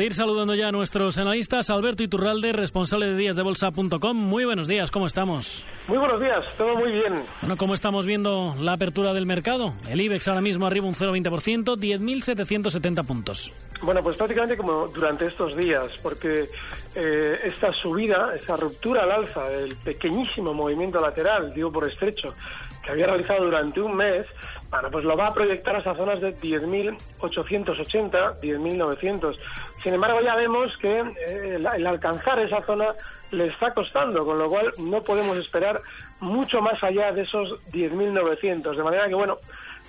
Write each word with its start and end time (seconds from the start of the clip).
de 0.00 0.06
ir 0.06 0.14
saludando 0.14 0.54
ya 0.54 0.68
a 0.68 0.72
nuestros 0.72 1.18
analistas. 1.18 1.68
Alberto 1.68 2.02
Iturralde, 2.02 2.52
responsable 2.52 3.08
de 3.08 3.16
díasdebolsa.com. 3.16 4.16
Muy 4.16 4.46
buenos 4.46 4.66
días, 4.66 4.90
¿cómo 4.90 5.06
estamos? 5.06 5.62
Muy 5.88 5.98
buenos 5.98 6.18
días, 6.22 6.42
todo 6.56 6.74
muy 6.74 6.90
bien. 6.90 7.22
Bueno, 7.42 7.58
¿cómo 7.58 7.74
estamos 7.74 8.06
viendo 8.06 8.54
la 8.58 8.72
apertura 8.72 9.12
del 9.12 9.26
mercado? 9.26 9.74
El 9.90 10.00
IBEX 10.00 10.26
ahora 10.28 10.40
mismo 10.40 10.66
arriba 10.66 10.86
un 10.86 10.94
0,20%, 10.94 11.76
10.770 11.76 13.06
puntos. 13.06 13.52
Bueno, 13.82 14.02
pues 14.02 14.16
prácticamente 14.16 14.56
como 14.56 14.88
durante 14.88 15.26
estos 15.26 15.54
días, 15.54 15.88
porque 16.02 16.48
eh, 16.94 17.38
esta 17.44 17.70
subida, 17.74 18.34
esta 18.34 18.56
ruptura 18.56 19.02
al 19.02 19.10
alza, 19.10 19.52
el 19.52 19.76
pequeñísimo 19.76 20.54
movimiento 20.54 20.98
lateral, 20.98 21.52
digo 21.52 21.70
por 21.70 21.86
estrecho, 21.86 22.34
que 22.82 22.90
había 22.90 23.06
realizado 23.06 23.44
durante 23.44 23.82
un 23.82 23.94
mes, 23.96 24.26
bueno, 24.70 24.90
pues 24.90 25.04
lo 25.04 25.16
va 25.16 25.28
a 25.28 25.34
proyectar 25.34 25.74
a 25.74 25.80
esas 25.80 25.96
zonas 25.96 26.20
de 26.20 26.36
10.880, 26.36 28.40
10.900. 28.40 29.36
Sin 29.82 29.94
embargo, 29.94 30.20
ya 30.20 30.36
vemos 30.36 30.70
que 30.78 31.00
eh, 31.00 31.56
el, 31.56 31.66
el 31.66 31.86
alcanzar 31.86 32.38
esa 32.38 32.62
zona 32.62 32.94
le 33.32 33.46
está 33.46 33.74
costando, 33.74 34.24
con 34.24 34.38
lo 34.38 34.48
cual 34.48 34.70
no 34.78 35.02
podemos 35.02 35.36
esperar 35.38 35.82
mucho 36.20 36.60
más 36.60 36.82
allá 36.82 37.12
de 37.12 37.22
esos 37.22 37.60
10.900. 37.72 38.76
De 38.76 38.82
manera 38.82 39.08
que, 39.08 39.14
bueno, 39.14 39.38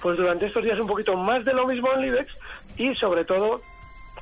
pues 0.01 0.17
durante 0.17 0.47
estos 0.47 0.63
días 0.63 0.79
un 0.79 0.87
poquito 0.87 1.15
más 1.15 1.45
de 1.45 1.53
lo 1.53 1.67
mismo 1.67 1.91
en 1.93 2.05
IBEX 2.05 2.31
y 2.77 2.95
sobre 2.95 3.25
todo 3.25 3.61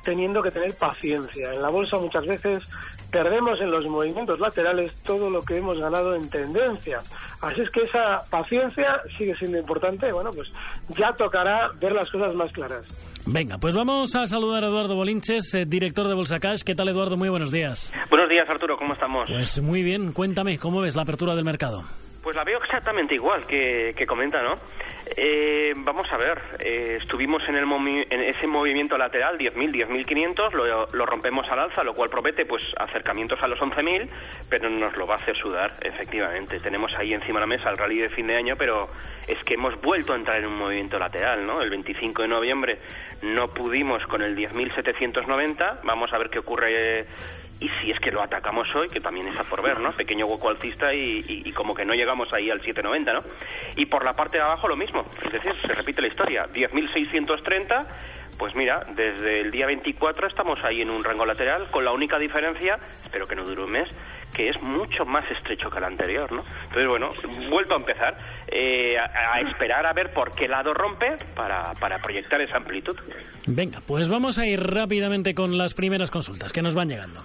teniendo 0.02 0.42
que 0.42 0.50
tener 0.50 0.74
paciencia. 0.74 1.52
En 1.52 1.62
la 1.62 1.68
bolsa 1.68 1.96
muchas 1.96 2.26
veces 2.26 2.66
perdemos 3.10 3.60
en 3.60 3.70
los 3.70 3.84
movimientos 3.86 4.38
laterales 4.40 4.94
todo 5.02 5.30
lo 5.30 5.42
que 5.42 5.58
hemos 5.58 5.78
ganado 5.78 6.14
en 6.14 6.28
tendencia. 6.30 6.98
Así 7.40 7.60
es 7.60 7.70
que 7.70 7.82
esa 7.82 8.22
paciencia 8.30 9.00
sigue 9.18 9.34
siendo 9.36 9.58
importante. 9.58 10.10
Bueno, 10.12 10.30
pues 10.30 10.48
ya 10.90 11.12
tocará 11.12 11.70
ver 11.80 11.92
las 11.92 12.10
cosas 12.10 12.34
más 12.34 12.52
claras. 12.52 12.84
Venga, 13.26 13.58
pues 13.58 13.74
vamos 13.74 14.14
a 14.16 14.26
saludar 14.26 14.64
a 14.64 14.68
Eduardo 14.68 14.96
Bolinches, 14.96 15.54
eh, 15.54 15.64
director 15.66 16.08
de 16.08 16.14
Bolsa 16.14 16.38
Cash. 16.38 16.62
¿Qué 16.64 16.74
tal, 16.74 16.88
Eduardo? 16.88 17.16
Muy 17.16 17.28
buenos 17.28 17.52
días. 17.52 17.92
Buenos 18.08 18.28
días, 18.28 18.48
Arturo. 18.48 18.76
¿Cómo 18.76 18.94
estamos? 18.94 19.28
Pues 19.30 19.60
muy 19.60 19.82
bien. 19.82 20.12
Cuéntame, 20.12 20.58
¿cómo 20.58 20.80
ves 20.80 20.96
la 20.96 21.02
apertura 21.02 21.34
del 21.34 21.44
mercado? 21.44 21.82
Pues 22.22 22.36
la 22.36 22.44
veo 22.44 22.58
exactamente 22.62 23.14
igual 23.14 23.46
que, 23.46 23.94
que 23.96 24.06
comenta, 24.06 24.38
¿no? 24.40 24.54
Eh, 25.16 25.72
vamos 25.76 26.10
a 26.12 26.16
ver, 26.16 26.40
eh, 26.60 26.98
estuvimos 27.00 27.42
en, 27.48 27.56
el 27.56 27.66
movi 27.66 28.06
en 28.08 28.20
ese 28.20 28.46
movimiento 28.46 28.96
lateral, 28.96 29.38
10.000, 29.38 29.86
10.500, 29.86 30.52
lo, 30.52 30.86
lo 30.86 31.06
rompemos 31.06 31.46
al 31.50 31.58
alza, 31.58 31.82
lo 31.82 31.94
cual 31.94 32.10
promete 32.10 32.46
pues 32.46 32.62
acercamientos 32.76 33.42
a 33.42 33.46
los 33.46 33.58
11.000, 33.58 34.08
pero 34.48 34.68
nos 34.68 34.96
lo 34.96 35.06
va 35.06 35.14
a 35.14 35.18
hacer 35.18 35.36
sudar, 35.36 35.74
efectivamente. 35.82 36.60
Tenemos 36.60 36.94
ahí 36.94 37.12
encima 37.12 37.40
de 37.40 37.46
la 37.46 37.46
mesa 37.46 37.70
el 37.70 37.78
rally 37.78 37.98
de 37.98 38.10
fin 38.10 38.26
de 38.26 38.36
año, 38.36 38.56
pero 38.56 38.88
es 39.26 39.42
que 39.44 39.54
hemos 39.54 39.80
vuelto 39.80 40.12
a 40.12 40.16
entrar 40.16 40.38
en 40.38 40.46
un 40.46 40.56
movimiento 40.56 40.98
lateral, 40.98 41.46
¿no? 41.46 41.60
El 41.62 41.70
25 41.70 42.22
de 42.22 42.28
noviembre 42.28 42.78
no 43.22 43.48
pudimos 43.48 44.04
con 44.06 44.22
el 44.22 44.36
10.790, 44.36 45.80
vamos 45.82 46.12
a 46.12 46.18
ver 46.18 46.30
qué 46.30 46.38
ocurre 46.38 47.06
y 47.60 47.68
si 47.80 47.90
es 47.90 48.00
que 48.00 48.10
lo 48.10 48.22
atacamos 48.22 48.74
hoy, 48.74 48.88
que 48.88 49.00
también 49.00 49.28
está 49.28 49.44
por 49.44 49.62
ver, 49.62 49.78
¿no? 49.80 49.92
Pequeño 49.92 50.26
hueco 50.26 50.48
alcista 50.48 50.92
y, 50.94 51.52
como 51.52 51.74
que 51.74 51.84
no 51.84 51.92
llegamos 51.94 52.32
ahí 52.32 52.50
al 52.50 52.60
790, 52.62 53.12
¿no? 53.12 53.20
Y 53.76 53.86
por 53.86 54.04
la 54.04 54.14
parte 54.14 54.38
de 54.38 54.44
abajo 54.44 54.66
lo 54.66 54.76
mismo, 54.76 55.04
es 55.24 55.32
decir, 55.32 55.52
se 55.60 55.74
repite 55.74 56.00
la 56.00 56.08
historia, 56.08 56.46
10.630, 56.46 57.86
pues 58.38 58.54
mira, 58.54 58.82
desde 58.94 59.42
el 59.42 59.50
día 59.50 59.66
24 59.66 60.26
estamos 60.26 60.58
ahí 60.64 60.80
en 60.80 60.88
un 60.88 61.04
rango 61.04 61.26
lateral, 61.26 61.70
con 61.70 61.84
la 61.84 61.92
única 61.92 62.18
diferencia, 62.18 62.78
espero 63.04 63.26
que 63.26 63.36
no 63.36 63.44
dure 63.44 63.64
un 63.64 63.72
mes, 63.72 63.88
que 64.34 64.48
es 64.48 64.62
mucho 64.62 65.04
más 65.04 65.30
estrecho 65.30 65.68
que 65.68 65.78
el 65.78 65.84
anterior, 65.84 66.32
¿no? 66.32 66.42
Entonces, 66.62 66.88
bueno, 66.88 67.12
vuelvo 67.50 67.74
a 67.74 67.76
empezar 67.76 68.16
eh, 68.46 68.96
a, 68.96 69.34
a, 69.34 69.40
esperar 69.40 69.84
a 69.84 69.92
ver 69.92 70.14
por 70.14 70.34
qué 70.34 70.48
lado 70.48 70.72
rompe 70.72 71.18
para, 71.34 71.74
para 71.74 71.98
proyectar 71.98 72.40
esa 72.40 72.56
amplitud. 72.56 72.96
Venga, 73.46 73.80
pues 73.86 74.08
vamos 74.08 74.38
a 74.38 74.46
ir 74.46 74.62
rápidamente 74.62 75.34
con 75.34 75.58
las 75.58 75.74
primeras 75.74 76.10
consultas 76.10 76.52
que 76.52 76.62
nos 76.62 76.74
van 76.74 76.88
llegando. 76.88 77.20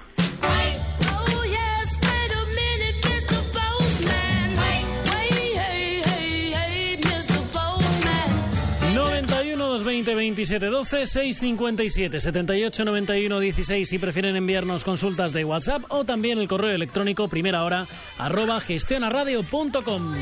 20 9.95 10.15
27 10.15 10.65
12 10.65 11.05
657 11.05 12.19
78 12.19 12.85
91 12.85 13.39
16 13.39 13.89
si 13.89 13.99
prefieren 13.99 14.35
enviarnos 14.35 14.83
consultas 14.83 15.31
de 15.31 15.45
WhatsApp 15.45 15.83
o 15.89 16.03
también 16.03 16.37
el 16.39 16.47
correo 16.47 16.73
electrónico 16.73 17.27
primera 17.29 17.63
hora 17.63 17.87
arroba 18.17 18.59
gestionaradio.com. 18.59 20.13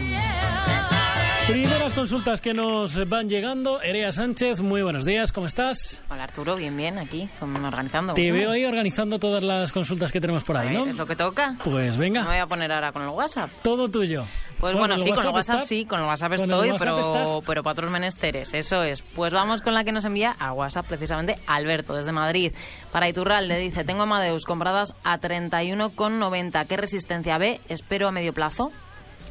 Primeras 1.47 1.93
consultas 1.93 2.39
que 2.39 2.53
nos 2.53 3.09
van 3.09 3.27
llegando. 3.27 3.81
Erea 3.81 4.13
Sánchez, 4.13 4.61
muy 4.61 4.81
buenos 4.81 5.03
días, 5.03 5.33
¿cómo 5.33 5.45
estás? 5.45 6.01
Hola 6.09 6.23
Arturo, 6.23 6.55
bien, 6.55 6.75
bien, 6.77 6.97
aquí, 6.97 7.29
organizando. 7.41 8.13
Te 8.13 8.31
veo 8.31 8.51
ahí 8.51 8.63
organizando 8.63 9.19
todas 9.19 9.43
las 9.43 9.73
consultas 9.73 10.09
que 10.09 10.21
tenemos 10.21 10.45
por 10.45 10.55
ahí, 10.55 10.69
ver, 10.69 10.77
¿no? 10.77 10.85
Es 10.85 10.95
lo 10.95 11.05
que 11.05 11.17
toca. 11.17 11.57
Pues 11.61 11.97
venga. 11.97 12.21
Me 12.21 12.27
voy 12.27 12.37
a 12.37 12.47
poner 12.47 12.71
ahora 12.71 12.93
con 12.93 13.03
el 13.03 13.09
WhatsApp. 13.09 13.49
Todo 13.61 13.89
tuyo. 13.89 14.23
Pues 14.57 14.73
bueno, 14.73 14.95
bueno 14.95 15.03
sí, 15.03 15.11
con 15.11 15.27
el 15.27 15.33
WhatsApp 15.33 15.55
está... 15.55 15.65
sí, 15.67 15.85
con 15.85 15.99
el 15.99 16.05
WhatsApp 16.05 16.35
¿Con 16.35 16.49
estoy, 16.49 16.67
el 16.67 16.73
WhatsApp 16.73 16.87
pero, 16.87 16.99
estás? 16.99 17.29
pero 17.45 17.63
para 17.63 17.71
otros 17.73 17.91
menesteres, 17.91 18.53
eso 18.53 18.81
es. 18.81 19.01
Pues 19.01 19.33
vamos 19.33 19.61
con 19.61 19.73
la 19.73 19.83
que 19.83 19.91
nos 19.91 20.05
envía 20.05 20.31
a 20.39 20.53
WhatsApp 20.53 20.85
precisamente 20.87 21.35
Alberto, 21.45 21.93
desde 21.93 22.13
Madrid. 22.13 22.53
Para 22.93 23.09
Iturralde 23.09 23.59
dice, 23.59 23.83
tengo 23.83 24.03
Amadeus 24.03 24.45
compradas 24.45 24.93
a 25.03 25.19
31,90. 25.19 26.67
¿Qué 26.67 26.77
resistencia 26.77 27.37
ve? 27.37 27.59
Espero 27.67 28.07
a 28.07 28.11
medio 28.13 28.33
plazo. 28.33 28.71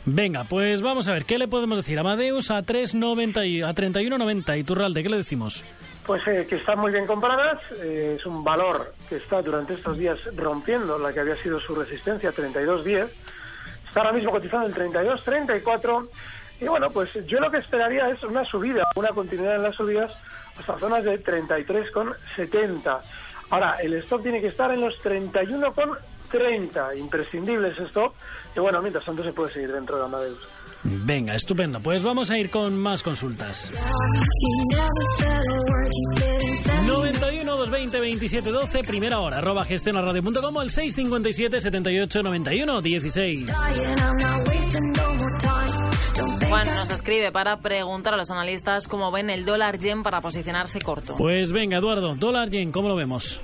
Venga, 0.05 0.45
pues 0.49 0.83
vamos 0.83 1.07
a 1.07 1.13
ver, 1.13 1.25
¿qué 1.25 1.39
le 1.39 1.47
podemos 1.47 1.79
decir? 1.79 2.01
Amadeus 2.01 2.51
a 2.51 2.63
3.90 2.63 3.47
y 3.47 3.63
a 3.63 3.69
31.90 3.69 4.59
y 4.59 4.65
Turralde, 4.65 5.01
¿qué 5.01 5.09
le 5.09 5.19
decimos? 5.19 5.63
Pues 6.05 6.21
eh, 6.27 6.45
que 6.49 6.57
están 6.57 6.81
muy 6.81 6.91
bien 6.91 7.07
compradas, 7.07 7.61
eh, 7.81 8.17
es 8.19 8.27
un 8.27 8.43
valor 8.43 8.95
que 9.09 9.17
está 9.17 9.41
durante 9.41 9.75
estos 9.75 9.97
días 9.97 10.19
rompiendo 10.35 10.99
la 10.99 11.13
que 11.13 11.21
había 11.21 11.37
sido 11.37 11.61
su 11.61 11.77
resistencia, 11.77 12.33
32.10, 12.33 13.11
está 13.87 14.01
ahora 14.01 14.13
mismo 14.13 14.33
cotizando 14.33 14.67
en 14.67 14.93
32.34 14.93 16.09
y 16.61 16.67
bueno, 16.67 16.89
pues 16.93 17.11
yo 17.27 17.39
lo 17.39 17.49
que 17.51 17.59
esperaría 17.59 18.09
es 18.09 18.21
una 18.25 18.45
subida, 18.45 18.83
una 18.97 19.11
continuidad 19.11 19.55
en 19.55 19.63
las 19.63 19.77
subidas 19.77 20.11
hasta 20.59 20.81
zonas 20.81 21.05
de 21.05 21.23
33,70. 21.23 22.99
Ahora, 23.51 23.77
el 23.81 23.95
stop 23.95 24.23
tiene 24.23 24.41
que 24.41 24.49
estar 24.49 24.73
en 24.73 24.81
los 24.81 24.95
31,30, 26.33 26.99
imprescindible 26.99 27.69
ese 27.69 27.85
stop, 27.85 28.15
y 28.57 28.61
bueno, 28.61 28.81
mientras 28.81 29.05
tanto 29.05 29.23
se 29.23 29.33
puede 29.33 29.53
seguir 29.53 29.73
dentro 29.73 29.99
de 29.99 30.05
Amadeus. 30.05 30.49
Venga, 30.85 31.35
estupendo. 31.35 31.81
Pues 31.81 32.03
vamos 32.03 32.31
a 32.31 32.39
ir 32.39 32.51
con 32.51 32.77
más 32.77 33.03
consultas. 33.03 33.71
91 36.87 37.57
220 37.57 38.01
27 38.01 38.51
12, 38.51 38.81
primera 38.83 39.21
hora, 39.21 39.39
arroba 39.39 39.65
gestionaradio.com, 39.65 40.61
el 40.61 40.71
657 40.71 41.61
78 41.61 42.23
91 42.23 42.83
16. 42.83 43.51
Juan 46.49 46.75
nos 46.75 46.91
escribe 46.91 47.31
para 47.33 47.59
preguntar 47.59 48.15
a 48.15 48.17
los 48.17 48.31
analistas 48.31 48.89
cómo 48.89 49.13
ven 49.13 49.31
el 49.31 49.45
dólar 49.45 49.79
yen 49.79 50.03
para 50.03 50.21
posicionarse 50.21 50.81
corto. 50.81 51.15
Pues 51.17 51.53
venga, 51.53 51.79
Eduardo, 51.79 52.17
dólar 52.17 52.51
yen, 52.51 52.73
¿cómo 52.73 52.89
lo 52.89 52.97
vemos? 52.97 53.41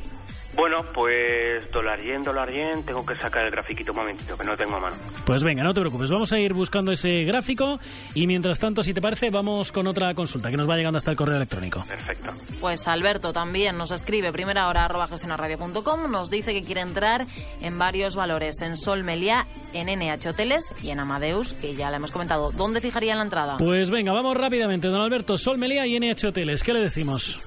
Bueno, 0.58 0.84
pues 0.93 1.70
dólar 1.70 2.00
yen, 2.00 2.25
dólar 2.25 2.50
yen, 2.50 2.84
tengo 2.84 3.06
que 3.06 3.14
sacar 3.14 3.44
el 3.44 3.52
grafiquito 3.52 3.93
un 3.93 3.99
momentito, 3.99 4.37
que 4.37 4.44
no 4.44 4.56
tengo 4.56 4.75
a 4.75 4.81
mano. 4.81 4.96
Pues 5.25 5.44
venga, 5.44 5.62
no 5.62 5.72
te 5.72 5.81
preocupes, 5.81 6.10
vamos 6.10 6.32
a 6.32 6.38
ir 6.40 6.52
buscando 6.52 6.90
ese 6.90 7.22
gráfico 7.22 7.78
y 8.12 8.26
mientras 8.26 8.58
tanto, 8.58 8.82
si 8.82 8.93
te 8.93 9.00
parece, 9.00 9.31
vamos 9.31 9.70
con 9.70 9.87
otra 9.87 10.12
consulta 10.14 10.50
que 10.50 10.56
nos 10.56 10.69
va 10.69 10.75
llegando 10.75 10.96
hasta 10.96 11.12
el 11.12 11.16
correo 11.16 11.37
electrónico. 11.37 11.84
Perfecto. 11.87 12.32
Pues 12.60 12.88
Alberto 12.88 13.32
también 13.32 13.78
nos 13.78 13.93
escribe 13.93 14.32
primera 14.32 14.66
hora 14.66 14.87
arroba 14.87 15.06
gestionarradio.com, 15.06 16.10
nos 16.10 16.28
dice 16.28 16.52
que 16.52 16.64
quiere 16.64 16.81
entrar 16.81 17.26
en 17.61 17.78
varios 17.78 18.16
valores, 18.16 18.61
en 18.61 18.76
Sol 18.76 19.04
Meliá, 19.04 19.46
en 19.75 19.87
NH 19.87 20.31
Hoteles 20.31 20.75
y 20.82 20.90
en 20.90 20.99
Amadeus, 20.99 21.54
que 21.54 21.76
ya 21.76 21.88
le 21.90 21.99
hemos 21.99 22.11
comentado. 22.11 22.50
¿Dónde 22.50 22.81
fijaría 22.81 23.14
la 23.14 23.22
entrada? 23.22 23.58
Pues 23.58 23.90
venga, 23.90 24.12
vamos 24.12 24.37
rápidamente, 24.37 24.88
don 24.88 25.02
Alberto, 25.02 25.38
Sol 25.38 25.56
Melía 25.56 25.87
y 25.87 26.00
NH 26.00 26.26
Hoteles, 26.26 26.64
¿qué 26.64 26.72
le 26.72 26.81
decimos? 26.81 27.40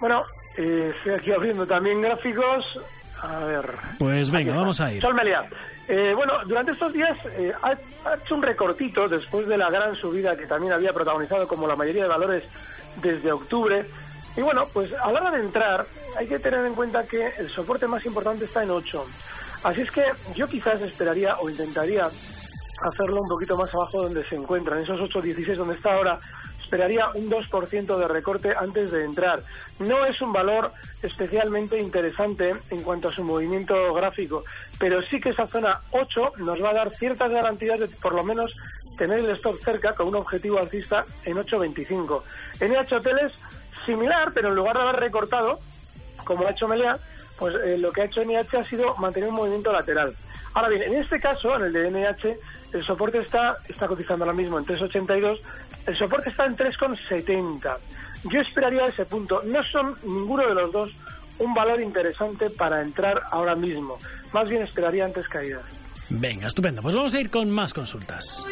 Bueno, 0.00 0.22
eh, 0.58 0.92
estoy 0.96 1.14
aquí 1.14 1.32
abriendo 1.32 1.66
también 1.66 2.02
gráficos. 2.02 2.64
A 3.22 3.44
ver. 3.44 3.70
Pues 3.98 4.30
venga, 4.30 4.54
vamos 4.54 4.80
a 4.80 4.92
ir. 4.92 5.00
Sol 5.00 5.14
Meliá. 5.14 5.48
Eh, 5.88 6.12
bueno, 6.14 6.34
durante 6.46 6.72
estos 6.72 6.92
días 6.92 7.16
eh, 7.38 7.52
ha, 7.62 7.68
ha 8.08 8.14
hecho 8.14 8.34
un 8.34 8.42
recortito 8.42 9.08
después 9.08 9.46
de 9.48 9.56
la 9.56 9.70
gran 9.70 9.94
subida 9.94 10.36
que 10.36 10.46
también 10.46 10.72
había 10.72 10.92
protagonizado 10.92 11.48
como 11.48 11.66
la 11.66 11.76
mayoría 11.76 12.02
de 12.02 12.08
valores 12.08 12.44
desde 13.00 13.32
octubre. 13.32 13.86
Y 14.36 14.42
bueno, 14.42 14.62
pues 14.72 14.92
a 14.92 15.10
la 15.10 15.20
hora 15.20 15.30
de 15.30 15.44
entrar 15.44 15.86
hay 16.16 16.26
que 16.26 16.38
tener 16.38 16.64
en 16.66 16.74
cuenta 16.74 17.06
que 17.06 17.28
el 17.38 17.48
soporte 17.50 17.86
más 17.86 18.04
importante 18.04 18.44
está 18.44 18.62
en 18.62 18.70
8. 18.70 19.06
Así 19.64 19.80
es 19.80 19.90
que 19.90 20.04
yo 20.34 20.46
quizás 20.46 20.80
esperaría 20.82 21.36
o 21.38 21.48
intentaría 21.48 22.06
hacerlo 22.06 23.22
un 23.22 23.28
poquito 23.28 23.56
más 23.56 23.72
abajo 23.74 24.02
donde 24.02 24.24
se 24.24 24.36
encuentran, 24.36 24.82
esos 24.82 25.00
8.16 25.00 25.56
donde 25.56 25.74
está 25.74 25.92
ahora, 25.94 26.18
esperaría 26.68 27.08
un 27.14 27.30
2% 27.30 27.96
de 27.96 28.08
recorte 28.08 28.52
antes 28.54 28.90
de 28.90 29.02
entrar. 29.02 29.42
No 29.78 30.04
es 30.04 30.20
un 30.20 30.34
valor 30.34 30.70
especialmente 31.02 31.78
interesante 31.78 32.52
en 32.68 32.82
cuanto 32.82 33.08
a 33.08 33.12
su 33.12 33.24
movimiento 33.24 33.94
gráfico, 33.94 34.44
pero 34.78 35.00
sí 35.00 35.18
que 35.18 35.30
esa 35.30 35.46
zona 35.46 35.80
8 35.92 36.32
nos 36.36 36.62
va 36.62 36.70
a 36.70 36.74
dar 36.74 36.94
ciertas 36.94 37.30
garantías 37.30 37.80
de 37.80 37.88
por 37.88 38.14
lo 38.14 38.22
menos 38.22 38.54
tener 38.98 39.20
el 39.20 39.30
stop 39.30 39.56
cerca 39.64 39.94
con 39.94 40.08
un 40.08 40.16
objetivo 40.16 40.58
alcista 40.58 41.06
en 41.24 41.38
8.25. 41.38 42.22
NH 42.60 42.96
Hoteles, 42.96 43.32
similar, 43.86 44.32
pero 44.34 44.48
en 44.48 44.54
lugar 44.54 44.76
de 44.76 44.82
haber 44.82 44.96
recortado, 44.96 45.60
como 46.24 46.46
ha 46.46 46.50
hecho 46.50 46.68
Melea, 46.68 46.98
pues 47.38 47.54
eh, 47.64 47.78
lo 47.78 47.90
que 47.92 48.02
ha 48.02 48.04
hecho 48.04 48.24
NH 48.24 48.58
ha 48.58 48.64
sido 48.64 48.96
mantener 48.96 49.28
un 49.28 49.36
movimiento 49.36 49.72
lateral. 49.72 50.12
Ahora 50.54 50.68
bien, 50.68 50.82
en 50.82 50.94
este 50.94 51.20
caso, 51.20 51.54
en 51.56 51.64
el 51.64 51.72
de 51.72 51.90
NH, 51.90 52.38
el 52.72 52.84
soporte 52.84 53.18
está, 53.18 53.56
está 53.68 53.86
cotizando 53.86 54.24
ahora 54.24 54.36
mismo 54.36 54.58
en 54.58 54.64
3,82, 54.64 55.40
el 55.86 55.96
soporte 55.96 56.30
está 56.30 56.46
en 56.46 56.56
3,70. 56.56 57.76
Yo 58.24 58.40
esperaría 58.40 58.86
ese 58.86 59.04
punto. 59.04 59.42
No 59.44 59.62
son 59.64 59.96
ninguno 60.02 60.46
de 60.46 60.54
los 60.54 60.72
dos 60.72 60.90
un 61.38 61.54
valor 61.54 61.80
interesante 61.80 62.50
para 62.50 62.82
entrar 62.82 63.22
ahora 63.30 63.54
mismo. 63.54 63.96
Más 64.32 64.48
bien 64.48 64.62
esperaría 64.62 65.04
antes 65.04 65.28
caídas. 65.28 65.62
Venga, 66.10 66.46
estupendo. 66.46 66.82
Pues 66.82 66.94
vamos 66.94 67.14
a 67.14 67.20
ir 67.20 67.30
con 67.30 67.50
más 67.50 67.72
consultas. 67.72 68.44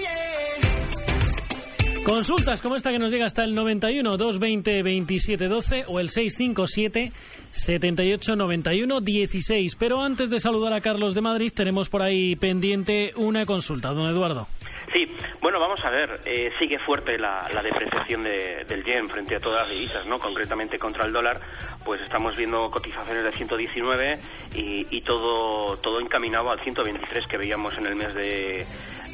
Consultas 2.07 2.63
como 2.63 2.77
esta 2.77 2.93
que 2.93 3.01
nos 3.01 3.11
llega 3.11 3.27
hasta 3.27 3.43
el 3.43 3.53
91 3.53 4.17
220 4.17 4.85
27 4.85 5.49
12 5.49 5.85
o 5.89 5.99
el 5.99 6.09
657 6.09 7.11
78 7.51 8.37
91 8.37 9.01
16. 9.01 9.75
Pero 9.75 10.01
antes 10.01 10.31
de 10.31 10.39
saludar 10.39 10.73
a 10.73 10.81
Carlos 10.81 11.17
de 11.17 11.21
Madrid, 11.23 11.51
tenemos 11.53 11.89
por 11.89 12.03
ahí 12.03 12.37
pendiente 12.37 13.13
una 13.17 13.45
consulta, 13.45 13.89
don 13.93 14.09
Eduardo. 14.09 14.47
Sí, 14.93 15.05
bueno, 15.43 15.59
vamos 15.59 15.81
a 15.85 15.91
ver, 15.91 16.21
eh, 16.25 16.53
sigue 16.61 16.79
fuerte 16.79 17.19
la, 17.19 17.49
depreciación 17.61 18.23
de- 18.23 18.65
del 18.69 18.85
yen 18.85 19.09
frente 19.09 19.35
a 19.35 19.41
todas 19.41 19.63
las 19.63 19.71
divisas, 19.71 20.07
¿no? 20.07 20.21
Concretamente 20.21 20.79
contra 20.79 21.07
el 21.07 21.13
dólar, 21.13 21.41
pues 21.85 22.01
estamos 22.03 22.37
viendo 22.37 22.71
cotizaciones 22.71 23.25
de 23.25 23.33
119 23.33 24.21
y, 24.55 24.87
y 24.97 25.01
todo, 25.03 25.77
todo 25.79 25.99
encaminado 25.99 26.51
al 26.53 26.61
123 26.61 27.27
que 27.29 27.37
veíamos 27.37 27.77
en 27.79 27.87
el 27.87 27.97
mes 27.97 28.15
de, 28.15 28.65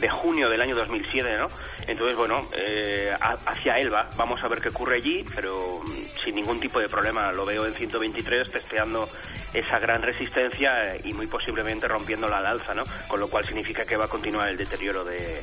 de 0.03 0.09
junio 0.11 0.51
del 0.51 0.61
año 0.61 0.75
2007, 0.77 1.37
¿no? 1.39 1.47
Entonces, 1.87 2.17
bueno, 2.17 2.47
eh, 2.53 3.11
hacia 3.47 3.79
él 3.79 3.91
va, 3.95 4.11
vamos 4.17 4.43
a 4.45 4.49
ver 4.49 4.61
qué 4.61 4.69
ocurre 4.69 4.97
allí, 4.97 5.25
pero 5.35 5.81
mm, 5.83 6.25
sin 6.25 6.35
ningún 6.35 6.61
tipo 6.61 6.79
de 6.81 6.89
problema, 6.89 7.33
lo 7.33 7.47
veo 7.47 7.65
en 7.67 7.73
123 7.73 8.53
testeando 8.53 9.09
esa 9.55 9.79
gran 9.79 10.03
resistencia 10.03 10.95
eh, 10.97 11.01
y 11.05 11.13
muy 11.15 11.27
posiblemente 11.29 11.87
rompiéndola 11.87 12.39
al 12.39 12.47
alza, 12.47 12.75
¿no? 12.75 12.83
Con 13.09 13.21
lo 13.21 13.29
cual 13.29 13.47
significa 13.47 13.85
que 13.85 13.97
va 13.97 14.07
a 14.07 14.09
continuar 14.09 14.49
el 14.49 14.57
deterioro 14.57 15.05
de, 15.05 15.41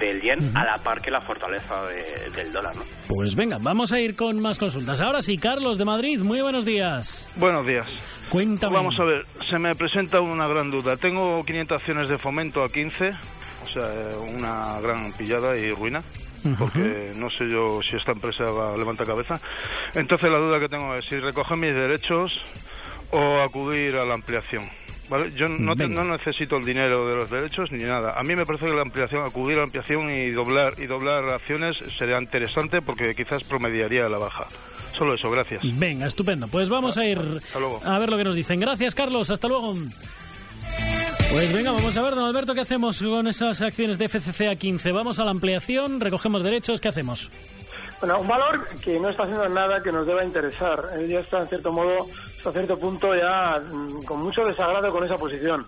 del 0.00 0.20
yen 0.22 0.56
a 0.56 0.64
la 0.64 0.78
par 0.78 1.00
que 1.02 1.10
la 1.10 1.20
fortaleza 1.20 1.82
de- 1.84 2.30
del 2.30 2.50
dólar, 2.52 2.74
¿no? 2.76 2.82
Pues 3.08 3.34
venga, 3.36 3.58
vamos 3.60 3.92
a 3.92 4.00
ir 4.00 4.16
con 4.16 4.40
más 4.40 4.58
consultas. 4.58 5.00
Ahora 5.02 5.20
sí, 5.22 5.36
Carlos 5.36 5.76
de 5.76 5.84
Madrid, 5.84 6.20
muy 6.22 6.40
buenos 6.40 6.64
días. 6.64 7.30
Buenos 7.36 7.66
días. 7.66 7.86
Cuéntame. 8.30 8.74
Vamos 8.76 8.94
a 9.00 9.04
ver, 9.04 9.26
se 9.50 9.58
me 9.58 9.74
presenta 9.74 10.20
una 10.20 10.46
gran 10.48 10.70
duda. 10.70 10.96
Tengo 10.96 11.44
500 11.44 11.80
acciones 11.80 12.08
de 12.08 12.16
fomento 12.18 12.62
a 12.62 12.68
15, 12.70 13.10
o 13.68 13.72
sea, 13.72 14.18
una 14.18 14.80
gran 14.80 15.12
pillada 15.12 15.56
y 15.56 15.70
ruina, 15.72 16.02
porque 16.58 17.12
no 17.16 17.28
sé 17.30 17.48
yo 17.50 17.80
si 17.88 17.96
esta 17.96 18.12
empresa 18.12 18.44
va 18.44 18.72
a 18.74 18.76
levantar 18.76 19.06
cabeza. 19.06 19.40
Entonces 19.94 20.30
la 20.30 20.38
duda 20.38 20.60
que 20.60 20.68
tengo 20.68 20.94
es 20.94 21.04
si 21.08 21.16
recoger 21.16 21.56
mis 21.56 21.74
derechos 21.74 22.32
o 23.10 23.40
acudir 23.40 23.96
a 23.96 24.04
la 24.04 24.14
ampliación. 24.14 24.68
¿Vale? 25.10 25.32
Yo 25.34 25.46
no, 25.46 25.74
te- 25.74 25.88
no 25.88 26.04
necesito 26.04 26.58
el 26.58 26.64
dinero 26.66 27.08
de 27.08 27.16
los 27.16 27.30
derechos 27.30 27.72
ni 27.72 27.82
nada. 27.82 28.12
A 28.18 28.22
mí 28.22 28.36
me 28.36 28.44
parece 28.44 28.66
que 28.66 28.72
la 28.74 28.82
ampliación, 28.82 29.24
acudir 29.24 29.56
a 29.56 29.60
la 29.60 29.64
ampliación 29.64 30.10
y 30.10 30.28
doblar 30.30 30.74
y 30.76 30.84
doblar 30.86 31.24
acciones 31.30 31.76
sería 31.96 32.20
interesante 32.20 32.82
porque 32.82 33.14
quizás 33.14 33.42
promediaría 33.44 34.06
la 34.10 34.18
baja. 34.18 34.44
Solo 34.98 35.14
eso, 35.14 35.30
gracias. 35.30 35.62
Venga, 35.78 36.06
estupendo. 36.06 36.46
Pues 36.48 36.68
vamos 36.68 36.98
a 36.98 37.06
ir 37.06 37.18
a 37.84 37.98
ver 37.98 38.10
lo 38.10 38.18
que 38.18 38.24
nos 38.24 38.34
dicen. 38.34 38.60
Gracias, 38.60 38.94
Carlos. 38.94 39.30
Hasta 39.30 39.48
luego. 39.48 39.74
Pues 41.30 41.52
venga, 41.52 41.72
vamos 41.72 41.96
a 41.96 42.02
ver, 42.02 42.14
don 42.14 42.24
Alberto, 42.24 42.54
¿qué 42.54 42.62
hacemos 42.62 43.00
con 43.02 43.26
esas 43.28 43.60
acciones 43.60 43.98
de 43.98 44.08
FCC 44.08 44.48
a 44.50 44.56
15? 44.56 44.92
¿Vamos 44.92 45.18
a 45.18 45.24
la 45.24 45.30
ampliación? 45.30 46.00
¿Recogemos 46.00 46.42
derechos? 46.42 46.80
¿Qué 46.80 46.88
hacemos? 46.88 47.30
Bueno, 48.00 48.20
un 48.20 48.28
valor 48.28 48.66
que 48.82 48.98
no 48.98 49.10
está 49.10 49.24
haciendo 49.24 49.48
nada 49.48 49.82
que 49.82 49.92
nos 49.92 50.06
deba 50.06 50.24
interesar. 50.24 50.78
Él 50.96 51.08
ya 51.08 51.20
está, 51.20 51.40
en 51.40 51.48
cierto 51.48 51.70
modo, 51.72 52.06
hasta 52.38 52.52
cierto 52.52 52.78
punto 52.78 53.14
ya 53.14 53.60
mm, 53.60 54.04
con 54.04 54.22
mucho 54.22 54.44
desagrado 54.46 54.88
con 54.90 55.04
esa 55.04 55.16
posición. 55.16 55.66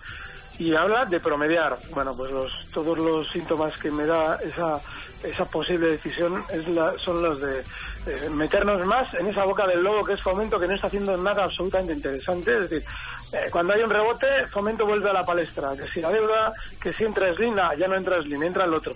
Y 0.59 0.75
habla 0.75 1.05
de 1.05 1.21
promediar. 1.21 1.77
Bueno, 1.93 2.15
pues 2.17 2.33
los, 2.33 2.51
todos 2.73 2.97
los 2.99 3.29
síntomas 3.31 3.75
que 3.81 3.91
me 3.91 4.07
da 4.07 4.37
esa, 4.37 4.81
esa 5.23 5.45
posible 5.45 5.89
decisión 5.89 6.43
es 6.53 6.67
la- 6.69 6.95
son 6.99 7.23
los 7.23 7.41
de 7.41 7.61
eh, 8.07 8.31
meternos 8.31 8.85
más 8.87 9.13
en 9.15 9.27
esa 9.27 9.45
boca 9.45 9.67
del 9.67 9.83
lobo 9.83 10.05
que 10.05 10.15
es 10.15 10.23
Fomento, 10.23 10.59
que 10.59 10.67
no 10.69 10.75
está 10.75 10.87
haciendo 10.87 11.17
nada 11.17 11.45
absolutamente 11.45 11.93
interesante. 11.95 12.55
Es 12.63 12.71
decir, 12.71 12.89
eh, 13.33 13.47
cuando 13.51 13.75
hay 13.75 13.83
un 13.83 13.91
rebote, 13.91 14.27
Fomento 14.51 14.85
vuelve 14.85 15.11
a 15.11 15.13
la 15.13 15.25
palestra. 15.25 15.75
Que 15.77 15.87
si 15.89 16.01
la 16.01 16.11
deuda, 16.11 16.53
que 16.81 16.93
si 16.93 17.05
entra 17.05 17.33
Slim, 17.35 17.55
nah, 17.55 17.75
ya 17.75 17.87
no 17.87 17.97
entra 17.97 18.21
Slim, 18.23 18.43
entra 18.43 18.65
el 18.65 18.75
otro. 18.75 18.95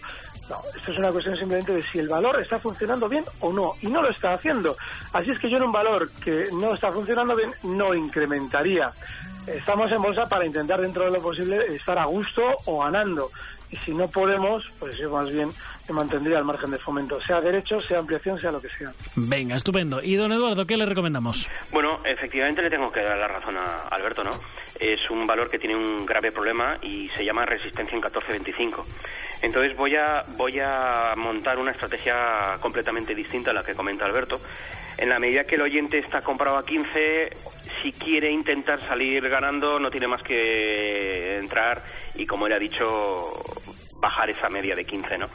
No, 0.49 0.57
esto 0.77 0.93
es 0.93 0.99
una 0.99 1.11
cuestión 1.11 1.37
simplemente 1.37 1.73
de 1.73 1.83
si 1.83 1.99
el 1.99 2.09
valor 2.09 2.39
está 2.41 2.59
funcionando 2.59 3.09
bien 3.09 3.25
o 3.41 3.53
no, 3.53 3.73
y 3.81 3.87
no 3.87 4.03
lo 4.03 4.11
está 4.11 4.33
haciendo. 4.33 4.77
Así 5.13 5.31
es 5.31 5.39
que 5.39 5.49
yo 5.49 5.57
en 5.57 5.63
un 5.63 5.73
valor 5.73 6.11
que 6.23 6.45
no 6.53 6.75
está 6.75 6.93
funcionando 6.93 7.35
bien 7.35 7.53
no 7.63 7.95
incrementaría. 7.95 8.93
Estamos 9.47 9.91
en 9.93 10.03
bolsa 10.03 10.25
para 10.25 10.47
intentar 10.47 10.81
dentro 10.81 11.05
de 11.05 11.13
lo 11.13 11.23
posible 11.23 11.65
estar 11.75 11.99
a 11.99 12.07
gusto 12.07 12.43
o 12.67 12.81
ganando. 12.81 13.31
Y 13.75 13.77
si 13.79 13.93
no 13.93 14.07
podemos, 14.07 14.71
pues 14.79 14.97
yo 14.99 15.11
más 15.11 15.29
bien 15.33 15.49
me 15.89 15.95
mantendría 15.97 16.39
al 16.39 16.45
margen 16.45 16.71
de 16.71 16.79
fomento, 16.79 17.21
sea 17.23 17.41
derecho, 17.41 17.81
sea 17.81 17.99
ampliación, 17.99 18.41
sea 18.41 18.53
lo 18.53 18.61
que 18.61 18.69
sea. 18.69 18.93
Venga, 19.17 19.57
estupendo. 19.57 20.01
Y 20.01 20.15
don 20.15 20.31
Eduardo, 20.31 20.65
¿qué 20.65 20.77
le 20.77 20.87
recomendamos? 20.87 21.49
Bueno, 21.73 21.99
efectivamente 22.05 22.63
le 22.63 22.71
tengo 22.71 22.93
que 22.93 23.03
dar 23.03 23.19
la 23.19 23.27
razón 23.27 23.57
a 23.57 23.89
Alberto, 23.89 24.23
¿no? 24.23 24.31
Es 24.79 25.01
un 25.11 25.27
valor 25.27 25.51
que 25.51 25.59
tiene 25.59 25.75
un 25.75 26.07
grave 26.07 26.31
problema 26.31 26.79
y 26.83 27.09
se 27.17 27.25
llama 27.25 27.45
resistencia 27.45 27.97
en 27.97 28.03
14.25. 28.03 28.85
Entonces 29.43 29.77
voy 29.77 29.97
a 29.97 30.23
voy 30.37 30.61
a 30.61 31.15
montar 31.17 31.59
una 31.59 31.73
estrategia 31.73 32.57
completamente 32.61 33.13
distinta 33.13 33.51
a 33.51 33.55
la 33.55 33.65
que 33.65 33.75
comenta 33.75 34.05
Alberto. 34.05 34.41
En 34.97 35.09
la 35.09 35.19
medida 35.19 35.43
que 35.43 35.57
el 35.57 35.63
oyente 35.63 35.99
está 35.99 36.21
comprado 36.21 36.57
a 36.57 36.65
15, 36.65 37.31
si 37.83 37.93
quiere 37.93 38.31
intentar 38.31 38.81
salir 38.81 39.29
ganando, 39.29 39.81
no 39.81 39.91
tiene 39.91 40.07
más 40.07 40.23
que 40.23 41.39
entrar 41.39 41.83
y, 42.15 42.25
como 42.27 42.47
él 42.47 42.53
ha 42.53 42.59
dicho, 42.59 43.43
bajar 44.05 44.29
esa 44.29 44.51
media 44.51 44.75
de 44.75 44.85
15, 44.85 45.17
¿no? 45.17 45.27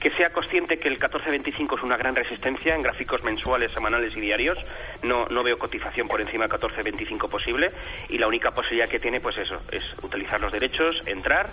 que 0.00 0.10
sea 0.10 0.30
consciente 0.30 0.76
que 0.76 0.88
el 0.88 0.98
14.25 1.00 1.78
es 1.78 1.82
una 1.82 1.96
gran 1.96 2.14
resistencia 2.14 2.76
en 2.76 2.82
gráficos 2.82 3.24
mensuales, 3.24 3.72
semanales 3.72 4.16
y 4.16 4.20
diarios. 4.20 4.56
No, 5.02 5.26
no 5.26 5.42
veo 5.42 5.58
cotización 5.58 6.06
por 6.06 6.20
encima 6.20 6.46
de 6.46 6.54
14.25 6.54 7.28
posible 7.28 7.68
y 8.08 8.18
la 8.18 8.28
única 8.28 8.52
posibilidad 8.52 8.88
que 8.88 9.00
tiene, 9.00 9.20
pues 9.20 9.36
eso, 9.38 9.56
es 9.72 9.82
utilizar 10.04 10.40
los 10.40 10.52
derechos, 10.52 10.94
entrar 11.06 11.48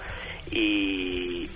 y 0.51 1.49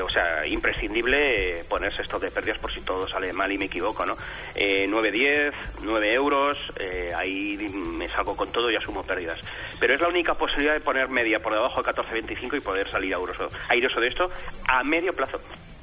o 0.00 0.08
sea, 0.08 0.46
imprescindible 0.46 1.60
eh, 1.60 1.64
ponerse 1.68 2.02
esto 2.02 2.18
de 2.18 2.30
pérdidas 2.30 2.58
por 2.58 2.72
si 2.72 2.80
todo 2.82 3.08
sale 3.08 3.32
mal 3.32 3.50
y 3.50 3.58
me 3.58 3.64
equivoco, 3.66 4.04
¿no? 4.04 4.14
Eh, 4.54 4.86
9.10, 4.88 5.52
9 5.82 6.14
euros, 6.14 6.56
eh, 6.78 7.12
ahí 7.16 7.56
me 7.72 8.08
salgo 8.08 8.36
con 8.36 8.52
todo 8.52 8.70
y 8.70 8.76
asumo 8.76 9.02
pérdidas. 9.02 9.40
Pero 9.78 9.94
es 9.94 10.00
la 10.00 10.08
única 10.08 10.34
posibilidad 10.34 10.74
de 10.74 10.80
poner 10.80 11.08
media 11.08 11.40
por 11.40 11.54
debajo 11.54 11.82
de 11.82 11.90
14.25 11.90 12.56
y 12.56 12.60
poder 12.60 12.90
salir 12.90 13.14
airoso, 13.14 13.48
airoso 13.68 14.00
de 14.00 14.08
esto 14.08 14.30
a 14.68 14.84
medio 14.84 15.12
plazo. 15.12 15.38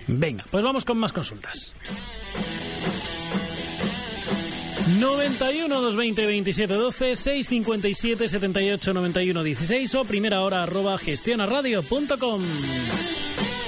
Venga, 0.07 0.45
pues 0.49 0.63
vamos 0.63 0.85
con 0.85 0.97
más 0.97 1.11
consultas. 1.11 1.73
91 4.87 5.67
220 5.81 6.25
27 6.25 6.73
12 6.73 7.15
657 7.15 8.29
78 8.29 8.93
91 8.93 9.43
16 9.43 9.95
o 9.95 10.05
primera 10.05 10.41
hora 10.41 10.63
arroba 10.63 10.97
gestionaradio.com. 10.97 12.41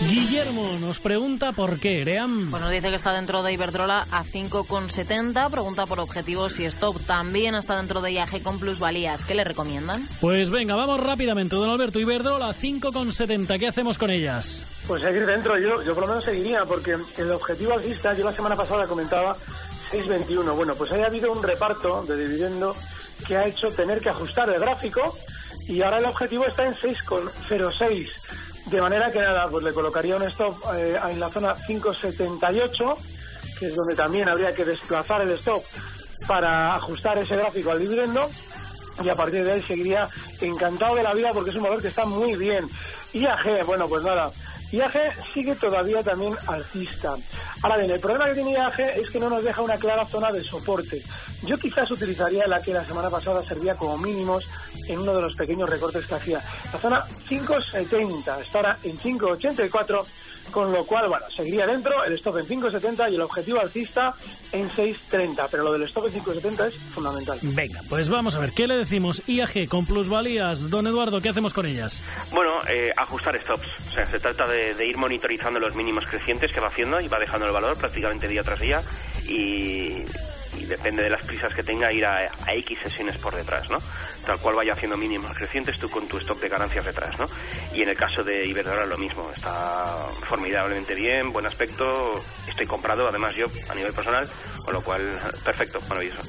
Guillermo 0.08 0.78
nos 0.80 1.00
pregunta 1.02 1.52
por 1.52 1.78
qué, 1.78 2.02
Eream. 2.02 2.50
Pues 2.50 2.62
nos 2.62 2.72
dice 2.72 2.90
que 2.90 2.96
está 2.96 3.12
dentro 3.12 3.44
de 3.44 3.52
Iberdrola 3.52 4.08
a 4.10 4.24
5,70. 4.24 5.50
Pregunta 5.52 5.86
por 5.88 6.00
objetivos 6.00 6.58
y 6.62 6.66
stop. 6.66 7.02
También 7.06 7.54
está 7.54 7.76
dentro 7.76 8.00
de 8.00 8.14
IAG 8.14 8.42
con 8.42 8.60
plusvalías. 8.60 9.26
¿Qué 9.26 9.36
le 9.36 9.44
recomiendan? 9.44 10.08
Pues 10.22 10.52
venga, 10.52 10.76
vamos 10.76 11.02
rápidamente. 11.02 11.58
Don 11.58 11.70
Alberto, 11.70 12.00
Iberdrola 12.00 12.48
5,70. 12.50 13.60
¿Qué 13.60 13.68
hacemos 13.68 13.98
con 13.98 14.10
ellas? 14.10 14.66
Pues 14.88 15.04
seguir 15.04 15.26
dentro. 15.26 15.60
Yo, 15.60 15.84
yo 15.84 15.94
por 15.94 16.04
lo 16.04 16.08
menos 16.08 16.24
seguiría 16.24 16.64
porque 16.64 16.96
el 17.18 17.32
objetivo 17.32 17.74
alcista, 17.74 18.14
yo 18.14 18.24
la 18.24 18.32
semana 18.32 18.56
pasada 18.56 18.88
comentaba 18.88 19.36
6,21. 19.92 20.56
Bueno, 20.56 20.76
pues 20.76 20.94
haya 20.94 21.08
habido 21.08 21.30
un 21.30 21.44
reparto 21.44 22.04
de 22.04 22.16
dividendo 22.16 22.74
que 23.28 23.36
ha 23.36 23.46
hecho 23.46 23.70
tener 23.72 24.00
que 24.00 24.10
ajustar 24.10 24.50
el 24.50 24.62
gráfico 24.62 25.18
y 25.68 25.82
ahora 25.82 26.00
el 26.00 26.06
objetivo 26.06 26.46
está 26.46 26.66
en 26.66 26.74
6,06. 26.76 28.10
De 28.70 28.82
manera 28.82 29.12
que 29.12 29.20
nada, 29.20 29.48
pues 29.50 29.64
le 29.64 29.74
colocaría 29.74 30.16
un 30.16 30.24
stop 30.24 30.56
eh, 30.76 31.00
en 31.10 31.20
la 31.20 31.30
zona 31.30 31.56
578, 31.66 32.98
que 33.58 33.66
es 33.66 33.76
donde 33.76 33.96
también 33.96 34.30
habría 34.30 34.54
que 34.54 34.64
desplazar 34.64 35.22
el 35.22 35.32
stop 35.32 35.64
para 36.28 36.76
ajustar 36.76 37.18
ese 37.18 37.36
gráfico 37.36 37.72
al 37.72 37.80
dividendo. 37.80 38.30
Y 39.04 39.10
a 39.10 39.16
partir 39.16 39.44
de 39.44 39.54
ahí 39.54 39.64
seguiría 39.64 40.08
encantado 40.42 40.96
de 40.96 41.04
la 41.04 41.14
vida 41.14 41.32
porque 41.34 41.50
es 41.50 41.56
un 41.56 41.64
valor 41.64 41.82
que 41.82 41.88
está 41.88 42.06
muy 42.06 42.36
bien. 42.36 42.70
IAG, 43.14 43.66
bueno, 43.66 43.88
pues 43.88 44.04
nada, 44.04 44.32
IAG 44.72 44.94
sigue 45.34 45.56
todavía 45.56 46.04
también 46.04 46.36
alcista. 46.48 47.16
Ahora 47.62 47.78
bien, 47.78 47.92
el 47.92 48.00
problema 48.00 48.28
que 48.28 48.36
tiene 48.36 48.52
IAG 48.52 48.80
es 48.80 49.10
que 49.10 49.20
no 49.20 49.30
nos 49.30 49.44
deja 49.44 49.62
una 49.62 49.78
clara 49.78 50.06
zona 50.06 50.32
de 50.32 50.44
soporte. 50.44 51.02
Yo 51.44 51.58
quizás 51.58 51.90
utilizaría 51.90 52.48
la 52.48 52.62
que 52.62 52.74
la 52.74 52.86
semana 52.86 53.10
pasada 53.10 53.42
servía 53.44 53.76
como 53.76 53.98
mínimos 53.98 54.46
en 54.88 55.00
uno 55.00 55.14
de 55.14 55.22
los 55.22 55.36
pequeños 55.36 55.70
recortes 55.70 56.06
que 56.06 56.16
hacía. 56.16 56.44
La 56.72 56.80
zona 56.80 57.04
570, 57.28 58.42
está 58.42 58.58
ahora 58.60 58.78
en 58.84 58.98
584 58.98 60.06
con 60.52 60.72
lo 60.72 60.86
cual, 60.86 61.08
bueno, 61.08 61.26
seguiría 61.36 61.66
dentro, 61.66 62.04
el 62.04 62.14
stop 62.14 62.38
en 62.38 62.48
5.70 62.48 63.12
y 63.12 63.16
el 63.16 63.22
objetivo 63.22 63.60
alcista 63.60 64.14
en 64.52 64.70
6.30, 64.70 65.48
pero 65.50 65.64
lo 65.64 65.74
del 65.74 65.84
stop 65.84 66.08
en 66.08 66.22
5.70 66.22 66.68
es 66.68 66.76
fundamental. 66.94 67.40
Venga, 67.42 67.82
pues 67.90 68.10
vamos 68.10 68.36
a 68.36 68.40
ver, 68.40 68.52
¿qué 68.52 68.68
le 68.68 68.76
decimos? 68.76 69.22
IAG 69.28 69.68
con 69.68 69.86
plusvalías, 69.86 70.70
don 70.70 70.88
Eduardo, 70.88 71.22
¿qué 71.22 71.30
hacemos 71.30 71.54
con 71.54 71.66
ellas? 71.66 72.04
Bueno, 72.32 72.54
eh, 72.70 72.92
ajustar 72.96 73.40
stops, 73.42 73.68
o 73.90 73.92
sea, 73.92 74.06
se 74.08 74.20
trata 74.20 74.48
de, 74.48 74.74
de, 74.74 74.88
ir 74.88 74.98
monitorizando 74.98 75.60
los 75.60 75.76
mínimos 75.76 76.06
crecientes 76.06 76.52
que 76.54 76.60
va 76.60 76.68
haciendo 76.68 77.00
y 77.00 77.08
va 77.08 77.20
dejando 77.20 77.46
el 77.46 77.52
valor 77.52 77.78
prácticamente 77.78 78.28
día 78.28 78.44
tras 78.44 78.60
día 78.60 78.82
y, 79.28 80.04
y 80.60 80.66
depende 80.66 81.04
de 81.04 81.10
las 81.10 81.24
prisas 81.24 81.54
que 81.54 81.64
tenga 81.64 81.92
ir 81.92 82.06
a, 82.06 82.30
X 82.48 82.78
sesiones 82.84 83.18
por 83.18 83.36
detrás, 83.36 83.70
¿no? 83.70 83.78
Tal 84.26 84.40
cual 84.40 84.56
vaya 84.56 84.74
haciendo 84.74 84.98
mínimos 84.98 85.34
crecientes 85.34 85.78
tú 85.80 85.90
con 85.90 86.08
tu 86.08 86.18
stock 86.18 86.40
de 86.40 86.50
ganancias 86.50 86.86
detrás, 86.86 87.18
¿no? 87.20 87.28
Y 87.74 87.84
en 87.84 87.90
el 87.90 87.96
caso 87.96 88.24
de 88.24 88.46
Iberdrola 88.46 88.86
lo 88.86 88.98
mismo, 88.98 89.32
está 89.36 89.96
formidablemente 90.28 90.94
bien, 90.96 91.32
buen 91.32 91.46
aspecto, 91.46 92.12
estoy 92.48 92.66
comprado 92.66 93.08
además 93.08 93.36
yo 93.36 93.46
a 93.70 93.76
nivel 93.76 93.94
personal, 93.94 94.28
con 94.64 94.74
lo 94.74 94.82
cual 94.82 95.08
perfecto, 95.44 95.80
maravilloso. 95.88 96.22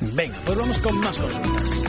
Venga, 0.00 0.38
pues 0.44 0.58
vamos 0.58 0.78
con 0.78 0.98
más 1.00 1.18
consultas. 1.18 1.84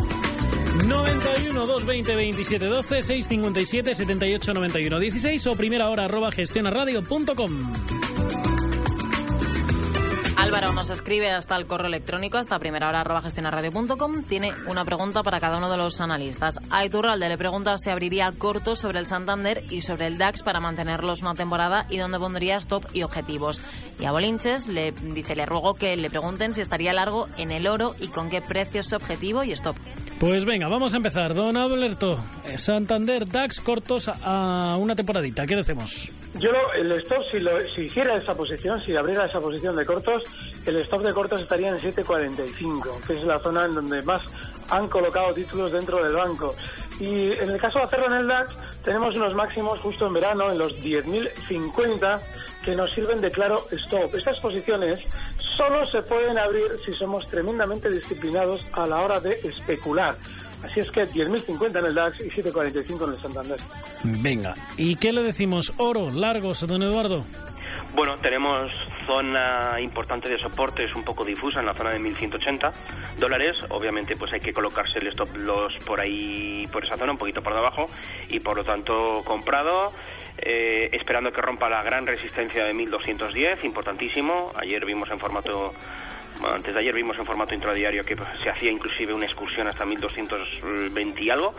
91 0.88 1.66
220 1.66 2.16
27 2.16 2.66
12 2.66 3.02
657 3.02 3.96
78 3.96 4.54
91 4.54 5.00
16 5.00 5.48
o 5.48 5.56
primera 5.56 5.90
hora 5.90 6.06
arroba 6.06 6.32
gestionaradio.com. 6.32 8.09
Álvaro 10.50 10.74
nos 10.74 10.90
escribe 10.90 11.30
hasta 11.30 11.56
el 11.56 11.68
correo 11.68 11.86
electrónico, 11.86 12.40
hasta 12.40 12.58
primera 12.58 12.90
hora 12.90 13.02
arroba. 13.02 13.22
Tiene 14.28 14.52
una 14.66 14.84
pregunta 14.84 15.22
para 15.22 15.40
cada 15.40 15.60
uno 15.60 15.70
de 15.70 15.78
los 15.78 16.02
analistas. 16.02 16.58
A 16.72 16.84
Iturralde 16.84 17.30
le 17.30 17.38
pregunta 17.38 17.78
si 17.78 17.92
abriría 17.92 18.32
corto 18.36 18.76
sobre 18.76 18.98
el 18.98 19.06
Santander 19.06 19.64
y 19.70 19.82
sobre 19.82 20.08
el 20.08 20.18
DAX 20.18 20.42
para 20.42 20.60
mantenerlos 20.60 21.22
una 21.22 21.36
temporada 21.36 21.86
y 21.92 21.98
dónde 21.98 22.18
pondría 22.18 22.58
stop 22.58 22.84
y 22.94 23.04
objetivos. 23.04 23.62
Y 24.00 24.06
a 24.06 24.12
Bolinches 24.12 24.68
le 24.68 24.92
dice, 24.92 25.36
le 25.36 25.46
ruego 25.46 25.76
que 25.76 25.96
le 25.96 26.10
pregunten 26.10 26.56
si 26.56 26.62
estaría 26.62 26.94
largo 26.94 27.28
en 27.38 27.52
el 27.52 27.68
oro 27.68 27.96
y 28.00 28.08
con 28.08 28.32
qué 28.32 28.42
precios 28.42 28.92
objetivo 28.92 29.44
y 29.44 29.52
stop. 29.52 29.76
Pues 30.20 30.46
venga, 30.46 30.68
vamos 30.68 30.96
a 30.96 30.98
empezar. 30.98 31.36
Don 31.36 31.58
Alberto, 31.58 32.18
Santander, 32.56 33.28
DAX, 33.28 33.60
cortos 33.60 34.08
a 34.08 34.78
una 34.80 34.96
temporadita. 34.96 35.46
¿Qué 35.46 35.54
hacemos? 35.54 36.10
Yo 36.36 36.52
lo, 36.52 36.74
el 36.74 36.92
stop, 36.92 37.24
si, 37.32 37.40
lo, 37.40 37.60
si 37.76 37.84
hiciera 37.84 38.16
esa 38.18 38.34
posición, 38.36 38.80
si 38.86 38.96
abriera 38.96 39.26
esa 39.26 39.40
posición 39.40 39.76
de 39.76 39.86
cortos, 39.86 40.24
el 40.66 40.78
stop 40.78 41.02
de 41.02 41.14
cortos 41.14 41.42
estaría 41.42 41.70
en 41.70 41.78
7.45, 41.78 43.08
que 43.08 43.14
es 43.16 43.24
la 43.24 43.40
zona 43.40 43.66
en 43.66 43.74
donde 43.74 44.02
más 44.04 44.22
han 44.70 44.88
colocado 44.88 45.34
títulos 45.34 45.72
dentro 45.72 46.04
del 46.04 46.14
banco. 46.14 46.56
Y 47.00 47.32
en 47.32 47.50
el 47.50 47.60
caso 47.60 47.80
de 47.80 47.86
hacerlo 47.86 48.08
en 48.08 48.14
el 48.14 48.28
DAX, 48.28 48.56
tenemos 48.84 49.16
unos 49.16 49.34
máximos 49.34 49.80
justo 49.80 50.06
en 50.06 50.14
verano, 50.14 50.52
en 50.52 50.60
los 50.60 50.74
10.050, 50.80 52.20
que 52.64 52.76
nos 52.76 52.92
sirven 52.92 53.22
de 53.22 53.32
claro 53.32 53.66
stop. 53.72 54.14
Estas 54.14 54.40
posiciones 54.40 55.04
solo 55.58 55.86
se 55.88 56.02
pueden 56.04 56.38
abrir 56.38 56.68
si 56.86 56.92
somos 56.94 57.28
tremendamente 57.30 57.90
disciplinados 57.90 58.66
a 58.74 58.86
la 58.86 59.02
hora 59.02 59.20
de 59.20 59.34
especular. 59.34 60.16
Así 60.64 60.82
es 60.82 60.92
que 60.92 61.08
10.050 61.08 61.80
en 61.80 61.86
el 61.86 61.96
DAX 61.96 62.20
y 62.20 62.30
7.45 62.30 63.08
en 63.08 63.14
el 63.14 63.20
Santander. 63.20 63.60
Venga, 64.04 64.54
¿y 64.78 64.96
qué 64.96 65.14
le 65.14 65.24
decimos? 65.24 65.74
Oro, 65.78 66.10
largos, 66.12 66.66
don 66.68 66.84
Eduardo. 66.84 67.26
Bueno, 67.94 68.16
tenemos 68.18 68.72
zona 69.06 69.80
importante 69.82 70.30
de 70.30 70.38
soporte, 70.38 70.84
es 70.86 70.96
un 70.96 71.04
poco 71.04 71.26
difusa 71.26 71.60
en 71.60 71.66
la 71.66 71.74
zona 71.74 71.90
de 71.92 72.00
1180 72.00 72.72
dólares. 73.18 73.58
Obviamente, 73.70 74.16
pues 74.16 74.32
hay 74.34 74.40
que 74.40 74.54
colocarse 74.54 75.00
el 75.00 75.08
stop 75.08 75.36
loss 75.38 75.74
por 75.86 76.00
ahí, 76.00 76.68
por 76.72 76.86
esa 76.86 76.98
zona, 76.98 77.14
un 77.14 77.18
poquito 77.18 77.42
por 77.42 77.54
debajo, 77.54 77.88
y 78.30 78.40
por 78.40 78.58
lo 78.58 78.64
tanto 78.64 79.24
comprado. 79.26 79.92
Eh, 80.42 80.90
esperando 80.94 81.32
que 81.32 81.42
rompa 81.42 81.68
la 81.68 81.84
gran 81.84 82.08
resistencia 82.08 82.64
de 82.64 82.74
1210, 82.74 83.64
importantísimo. 83.66 84.52
Ayer 84.56 84.86
vimos 84.86 85.10
en 85.12 85.20
formato 85.20 85.74
antes 86.48 86.74
de 86.74 86.80
ayer 86.80 86.94
vimos 86.94 87.18
en 87.18 87.26
formato 87.26 87.54
intradiario 87.54 88.04
que 88.04 88.16
se 88.44 88.50
hacía 88.50 88.72
inclusive 88.72 89.14
una 89.14 89.26
excursión 89.26 89.68
hasta 89.68 89.86
1220 89.86 91.24
y 91.24 91.30
algo, 91.30 91.54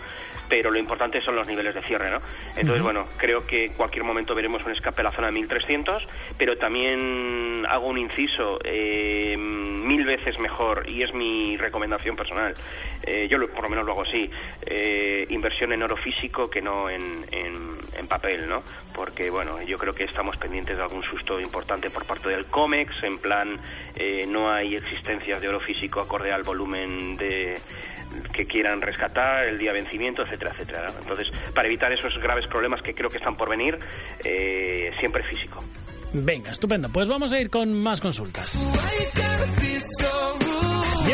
pero 0.48 0.70
lo 0.70 0.78
importante 0.78 1.20
son 1.20 1.36
los 1.36 1.46
niveles 1.46 1.74
de 1.74 1.82
cierre, 1.82 2.10
¿no? 2.10 2.18
Entonces, 2.56 2.76
uh 2.76 2.80
-huh. 2.80 2.82
bueno, 2.82 3.06
creo 3.16 3.46
que 3.46 3.66
en 3.66 3.74
cualquier 3.74 4.04
momento 4.04 4.34
veremos 4.34 4.64
un 4.64 4.72
escape 4.72 5.00
a 5.00 5.04
la 5.04 5.12
zona 5.12 5.28
de 5.28 5.32
1300, 5.34 6.02
pero 6.36 6.56
también 6.56 7.64
hago 7.68 7.86
un 7.86 7.98
inciso, 7.98 8.58
eh, 8.64 9.36
mil 9.36 10.04
veces 10.04 10.38
mejor, 10.38 10.88
y 10.88 11.02
es 11.02 11.12
mi 11.14 11.56
recomendación 11.56 12.16
personal, 12.16 12.54
eh, 13.02 13.26
yo 13.28 13.38
lo, 13.38 13.48
por 13.48 13.64
lo 13.64 13.70
menos 13.70 13.84
lo 13.84 13.92
hago 13.92 14.02
así, 14.02 14.30
eh, 14.62 15.26
inversión 15.30 15.72
en 15.72 15.82
oro 15.82 15.96
físico 15.96 16.48
que 16.48 16.60
no 16.60 16.90
en, 16.90 17.24
en, 17.30 17.78
en, 17.96 18.06
papel, 18.06 18.48
¿no? 18.48 18.62
Porque, 18.94 19.30
bueno, 19.30 19.62
yo 19.62 19.78
creo 19.78 19.94
que 19.94 20.04
estamos 20.04 20.36
pendientes 20.36 20.76
de 20.76 20.82
algún 20.82 21.02
susto 21.04 21.40
importante 21.40 21.90
por 21.90 22.04
parte 22.04 22.28
del 22.28 22.46
COMEX, 22.46 22.92
en 23.02 23.18
plan, 23.18 23.60
eh, 23.96 24.26
no 24.26 24.50
hay 24.50 24.74
existencias 24.74 25.40
de 25.40 25.48
oro 25.48 25.60
físico 25.60 26.00
acorde 26.00 26.32
al 26.32 26.42
volumen 26.42 27.16
de 27.16 27.58
que 28.32 28.46
quieran 28.46 28.80
rescatar, 28.80 29.46
el 29.46 29.58
día 29.58 29.72
de 29.72 29.82
vencimiento, 29.82 30.22
etcétera, 30.22 30.52
etcétera. 30.52 30.88
¿no? 30.92 30.98
Entonces, 30.98 31.28
para 31.54 31.68
evitar 31.68 31.92
esos 31.92 32.12
graves 32.20 32.46
problemas 32.48 32.82
que 32.82 32.94
creo 32.94 33.08
que 33.08 33.18
están 33.18 33.36
por 33.36 33.48
venir, 33.48 33.78
eh, 34.24 34.90
siempre 34.98 35.22
físico. 35.22 35.62
Venga, 36.12 36.50
estupendo. 36.50 36.88
Pues 36.88 37.08
vamos 37.08 37.32
a 37.32 37.40
ir 37.40 37.50
con 37.50 37.72
más 37.72 38.00
consultas. 38.00 38.58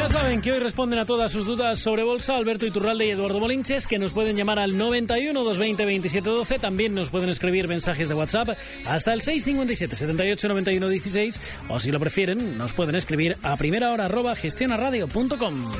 Ya 0.06 0.12
saben 0.12 0.40
que 0.40 0.52
hoy 0.52 0.60
responden 0.60 1.00
a 1.00 1.04
todas 1.04 1.32
sus 1.32 1.44
dudas 1.44 1.80
sobre 1.80 2.04
bolsa 2.04 2.36
Alberto 2.36 2.64
Iturralde 2.64 3.06
y 3.06 3.10
Eduardo 3.10 3.40
Molinches, 3.40 3.88
que 3.88 3.98
nos 3.98 4.12
pueden 4.12 4.36
llamar 4.36 4.60
al 4.60 4.78
91 4.78 5.32
220 5.32 5.82
2712. 5.82 6.60
También 6.60 6.94
nos 6.94 7.10
pueden 7.10 7.28
escribir 7.28 7.66
mensajes 7.66 8.06
de 8.06 8.14
WhatsApp 8.14 8.50
hasta 8.84 9.12
el 9.12 9.20
657 9.20 9.96
78 9.96 10.46
91 10.46 10.88
16. 10.88 11.40
O 11.68 11.80
si 11.80 11.90
lo 11.90 11.98
prefieren, 11.98 12.56
nos 12.56 12.72
pueden 12.72 12.94
escribir 12.94 13.32
a 13.42 13.56
primera 13.56 13.90
hora 13.90 14.04
arroba 14.04 14.36
gestionaradio.com. 14.36 15.72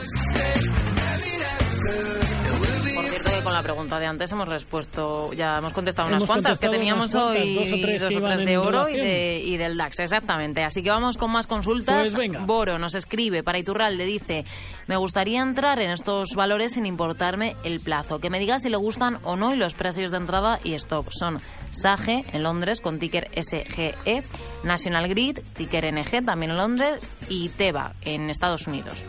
la 3.57 3.63
pregunta 3.63 3.99
de 3.99 4.07
antes 4.07 4.31
hemos 4.33 4.49
respuesto, 4.49 5.33
ya 5.33 5.59
hemos 5.59 5.73
contestado 5.73 6.09
unas 6.09 6.25
cuantas 6.25 6.59
que 6.59 6.69
teníamos 6.69 7.11
cuantas, 7.13 7.37
hoy, 7.43 7.55
dos 7.55 7.73
o 7.73 8.21
tres 8.23 8.41
de 8.45 8.59
oro 8.59 8.89
y, 8.89 8.97
de- 8.97 9.43
y 9.45 9.57
del 9.57 9.77
DAX, 9.77 9.99
exactamente. 10.01 10.63
Así 10.65 10.83
que 10.83 10.91
vamos 10.91 11.17
con 11.17 11.31
más 11.31 11.47
consultas. 11.47 11.97
Pues 12.01 12.15
venga. 12.15 12.41
Boro 12.41 12.79
nos 12.79 12.95
escribe 12.95 13.43
para 13.43 13.59
Iturralde, 13.59 14.05
dice, 14.05 14.45
me 14.87 14.97
gustaría 14.97 15.41
entrar 15.43 15.79
en 15.81 15.91
estos 15.91 16.31
valores 16.35 16.73
sin 16.75 16.87
importarme 16.87 17.57
el 17.65 17.81
plazo. 17.81 18.19
Que 18.21 18.31
me 18.31 18.39
diga 18.39 18.59
si 18.59 18.69
le 18.69 18.77
gustan 18.77 19.19
o 19.25 19.37
no 19.37 19.53
y 19.55 19.57
los 19.57 19.75
precios 19.75 20.11
de 20.11 20.19
entrada 20.19 20.61
y 20.63 20.75
stop. 20.75 21.09
Son 21.11 21.41
SAGE 21.71 22.25
en 22.33 22.43
Londres 22.43 22.81
con 22.81 22.99
ticker 22.99 23.29
SGE, 23.35 24.23
National 24.65 25.09
Grid, 25.09 25.39
ticker 25.57 25.93
NG 25.93 26.25
también 26.25 26.51
en 26.53 26.57
Londres 26.57 27.11
y 27.29 27.49
TEBA 27.51 27.95
en 28.03 28.31
Estados 28.31 28.67
Unidos. 28.67 29.05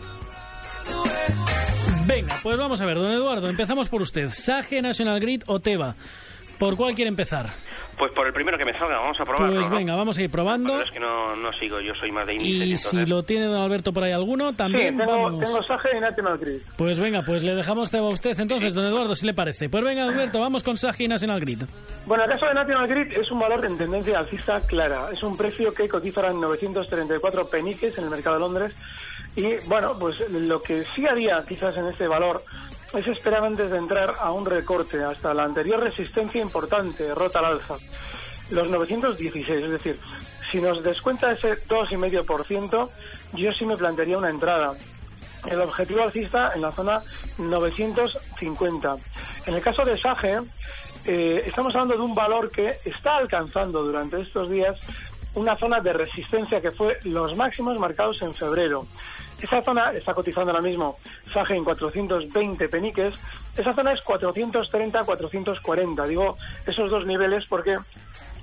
Venga, 2.08 2.40
pues 2.42 2.58
vamos 2.58 2.80
a 2.82 2.86
ver, 2.86 2.96
don 2.98 3.12
Eduardo, 3.12 3.50
empezamos 3.50 3.90
por 3.90 4.02
usted. 4.02 4.30
¿Sage, 4.32 4.82
National 4.82 5.20
Grid 5.20 5.44
o 5.48 5.60
Teva? 5.60 5.96
¿Por 6.58 6.76
cuál 6.76 6.96
quiere 6.96 7.10
empezar? 7.10 7.48
Pues 8.00 8.12
por 8.16 8.26
el 8.26 8.34
primero 8.34 8.58
que 8.58 8.66
me 8.66 8.74
salga, 8.78 9.00
vamos 9.00 9.18
a 9.20 9.24
probarlo. 9.24 9.56
Pues 9.56 9.70
¿no? 9.70 9.76
venga, 9.76 9.96
vamos 9.96 10.18
a 10.18 10.24
ir 10.24 10.30
probando. 10.32 10.72
Pero 10.74 10.86
es 10.86 10.92
que 10.92 11.00
no, 11.00 11.36
no 11.36 11.52
sigo, 11.60 11.80
yo 11.82 11.94
soy 12.00 12.12
más 12.12 12.26
de 12.26 12.34
índice. 12.34 12.50
Y 12.50 12.62
entonces- 12.72 12.90
si 12.92 13.06
lo 13.06 13.24
tiene 13.24 13.46
don 13.46 13.60
Alberto 13.62 13.92
por 13.94 14.04
ahí 14.04 14.12
alguno, 14.12 14.50
Sí, 14.52 14.56
también 14.56 14.98
tengo, 14.98 15.12
vamos. 15.12 15.44
tengo 15.44 15.62
Sage 15.64 15.98
y 15.98 16.00
National 16.00 16.38
Grid. 16.40 16.62
Pues 16.78 17.00
venga, 17.00 17.22
pues 17.24 17.44
le 17.44 17.54
dejamos 17.56 17.92
cebo 17.92 18.08
a 18.08 18.12
usted 18.12 18.40
entonces, 18.40 18.74
don 18.74 18.86
Eduardo, 18.86 19.14
si 19.14 19.26
le 19.28 19.34
parece. 19.36 19.70
Pues 19.70 19.84
venga, 19.84 20.06
Alberto, 20.06 20.40
vamos 20.40 20.64
con 20.64 20.78
Sagi 20.78 21.04
y 21.06 21.08
National 21.08 21.40
Grid. 21.42 21.64
Bueno, 22.08 22.24
el 22.24 22.30
caso 22.32 22.46
de 22.48 22.54
National 22.56 22.88
Grid 22.88 23.18
es 23.18 23.32
un 23.32 23.40
valor 23.40 23.66
en 23.66 23.78
tendencia 23.78 24.18
alcista 24.20 24.60
clara. 24.62 25.10
Es 25.12 25.22
un 25.22 25.38
precio 25.38 25.74
que 25.74 25.88
cotiza 25.88 26.22
ahora 26.22 26.34
en 26.34 26.42
934 26.42 27.50
peniques 27.50 27.98
en 27.98 28.04
el 28.06 28.10
mercado 28.10 28.36
de 28.38 28.42
Londres. 28.42 28.74
Y 29.38 29.56
bueno, 29.68 29.96
pues 30.00 30.16
lo 30.32 30.60
que 30.60 30.84
sí 30.96 31.06
haría 31.06 31.44
quizás 31.48 31.78
en 31.78 31.86
este 31.86 32.08
valor 32.08 32.44
es 32.92 33.06
esperar 33.06 33.46
antes 33.46 33.70
de 33.70 33.78
entrar 33.78 34.16
a 34.20 34.32
un 34.32 34.44
recorte 34.44 35.04
hasta 35.04 35.32
la 35.32 35.44
anterior 35.44 35.80
resistencia 35.80 36.42
importante, 36.42 37.14
rota 37.14 37.38
al 37.38 37.46
alza. 37.46 37.76
Los 38.50 38.68
916, 38.68 39.48
es 39.48 39.70
decir, 39.70 40.00
si 40.52 40.60
nos 40.60 40.84
descuenta 40.84 41.32
ese 41.32 41.50
2,5%, 41.68 42.90
yo 43.34 43.52
sí 43.52 43.66
me 43.68 43.78
plantearía 43.78 44.18
una 44.18 44.32
entrada. 44.32 44.74
El 45.48 45.62
objetivo 45.62 46.02
alcista 46.02 46.54
en 46.56 46.62
la 46.62 46.72
zona 46.72 47.00
950. 47.38 48.96
En 49.46 49.54
el 49.54 49.62
caso 49.62 49.86
de 49.86 50.00
Sage, 50.00 50.40
eh, 51.06 51.44
estamos 51.46 51.76
hablando 51.76 51.96
de 51.96 52.02
un 52.02 52.16
valor 52.16 52.50
que 52.50 52.72
está 52.86 53.18
alcanzando 53.18 53.84
durante 53.84 54.20
estos 54.20 54.50
días 54.50 54.80
una 55.36 55.56
zona 55.58 55.80
de 55.80 55.94
resistencia 55.94 56.60
que 56.60 56.72
fue 56.72 56.98
los 57.04 57.36
máximos 57.36 57.78
marcados 57.78 58.20
en 58.24 58.34
febrero. 58.34 58.88
Esa 59.42 59.62
zona 59.62 59.92
está 59.92 60.14
cotizando 60.14 60.52
ahora 60.52 60.64
mismo 60.64 60.98
Sage 61.32 61.56
en 61.56 61.64
420 61.64 62.70
peniques. 62.70 63.16
Esa 63.56 63.74
zona 63.74 63.94
es 63.94 64.04
430-440. 64.04 66.08
Digo 66.08 66.38
esos 66.66 66.90
dos 66.90 67.06
niveles 67.06 67.46
porque 67.48 67.78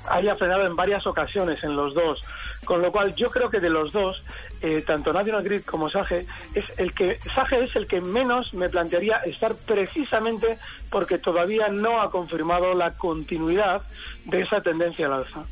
haya 0.07 0.37
frenado 0.37 0.67
en 0.67 0.77
varias 0.77 1.07
ocasiones 1.07 1.63
en 1.65 1.77
los 1.77 1.95
dos. 1.95 2.21
Con 2.65 2.83
lo 2.83 2.93
cual 2.93 3.15
yo 3.15 3.31
creo 3.31 3.51
que 3.51 3.61
de 3.61 3.71
los 3.71 3.93
dos, 3.93 4.23
eh, 4.61 4.83
tanto 4.83 5.13
National 5.13 5.43
Grid 5.43 5.65
como 5.65 5.91
Sage, 5.91 6.27
es 6.55 6.65
el 6.79 6.95
que 6.95 7.19
Sage 7.35 7.65
es 7.65 7.77
el 7.77 7.87
que 7.87 8.01
menos 8.01 8.53
me 8.55 8.69
plantearía 8.69 9.17
estar 9.25 9.55
precisamente 9.55 10.59
porque 10.91 11.19
todavía 11.19 11.69
no 11.69 12.01
ha 12.01 12.11
confirmado 12.11 12.75
la 12.75 12.95
continuidad 12.95 13.83
de 14.25 14.43
esa 14.43 14.61
tendencia 14.61 15.07
al 15.07 15.15
alza. 15.15 15.45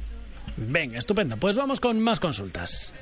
Venga, 0.56 0.98
estupendo. 0.98 1.36
Pues 1.36 1.56
vamos 1.56 1.80
con 1.80 2.00
más 2.00 2.20
consultas. 2.20 2.94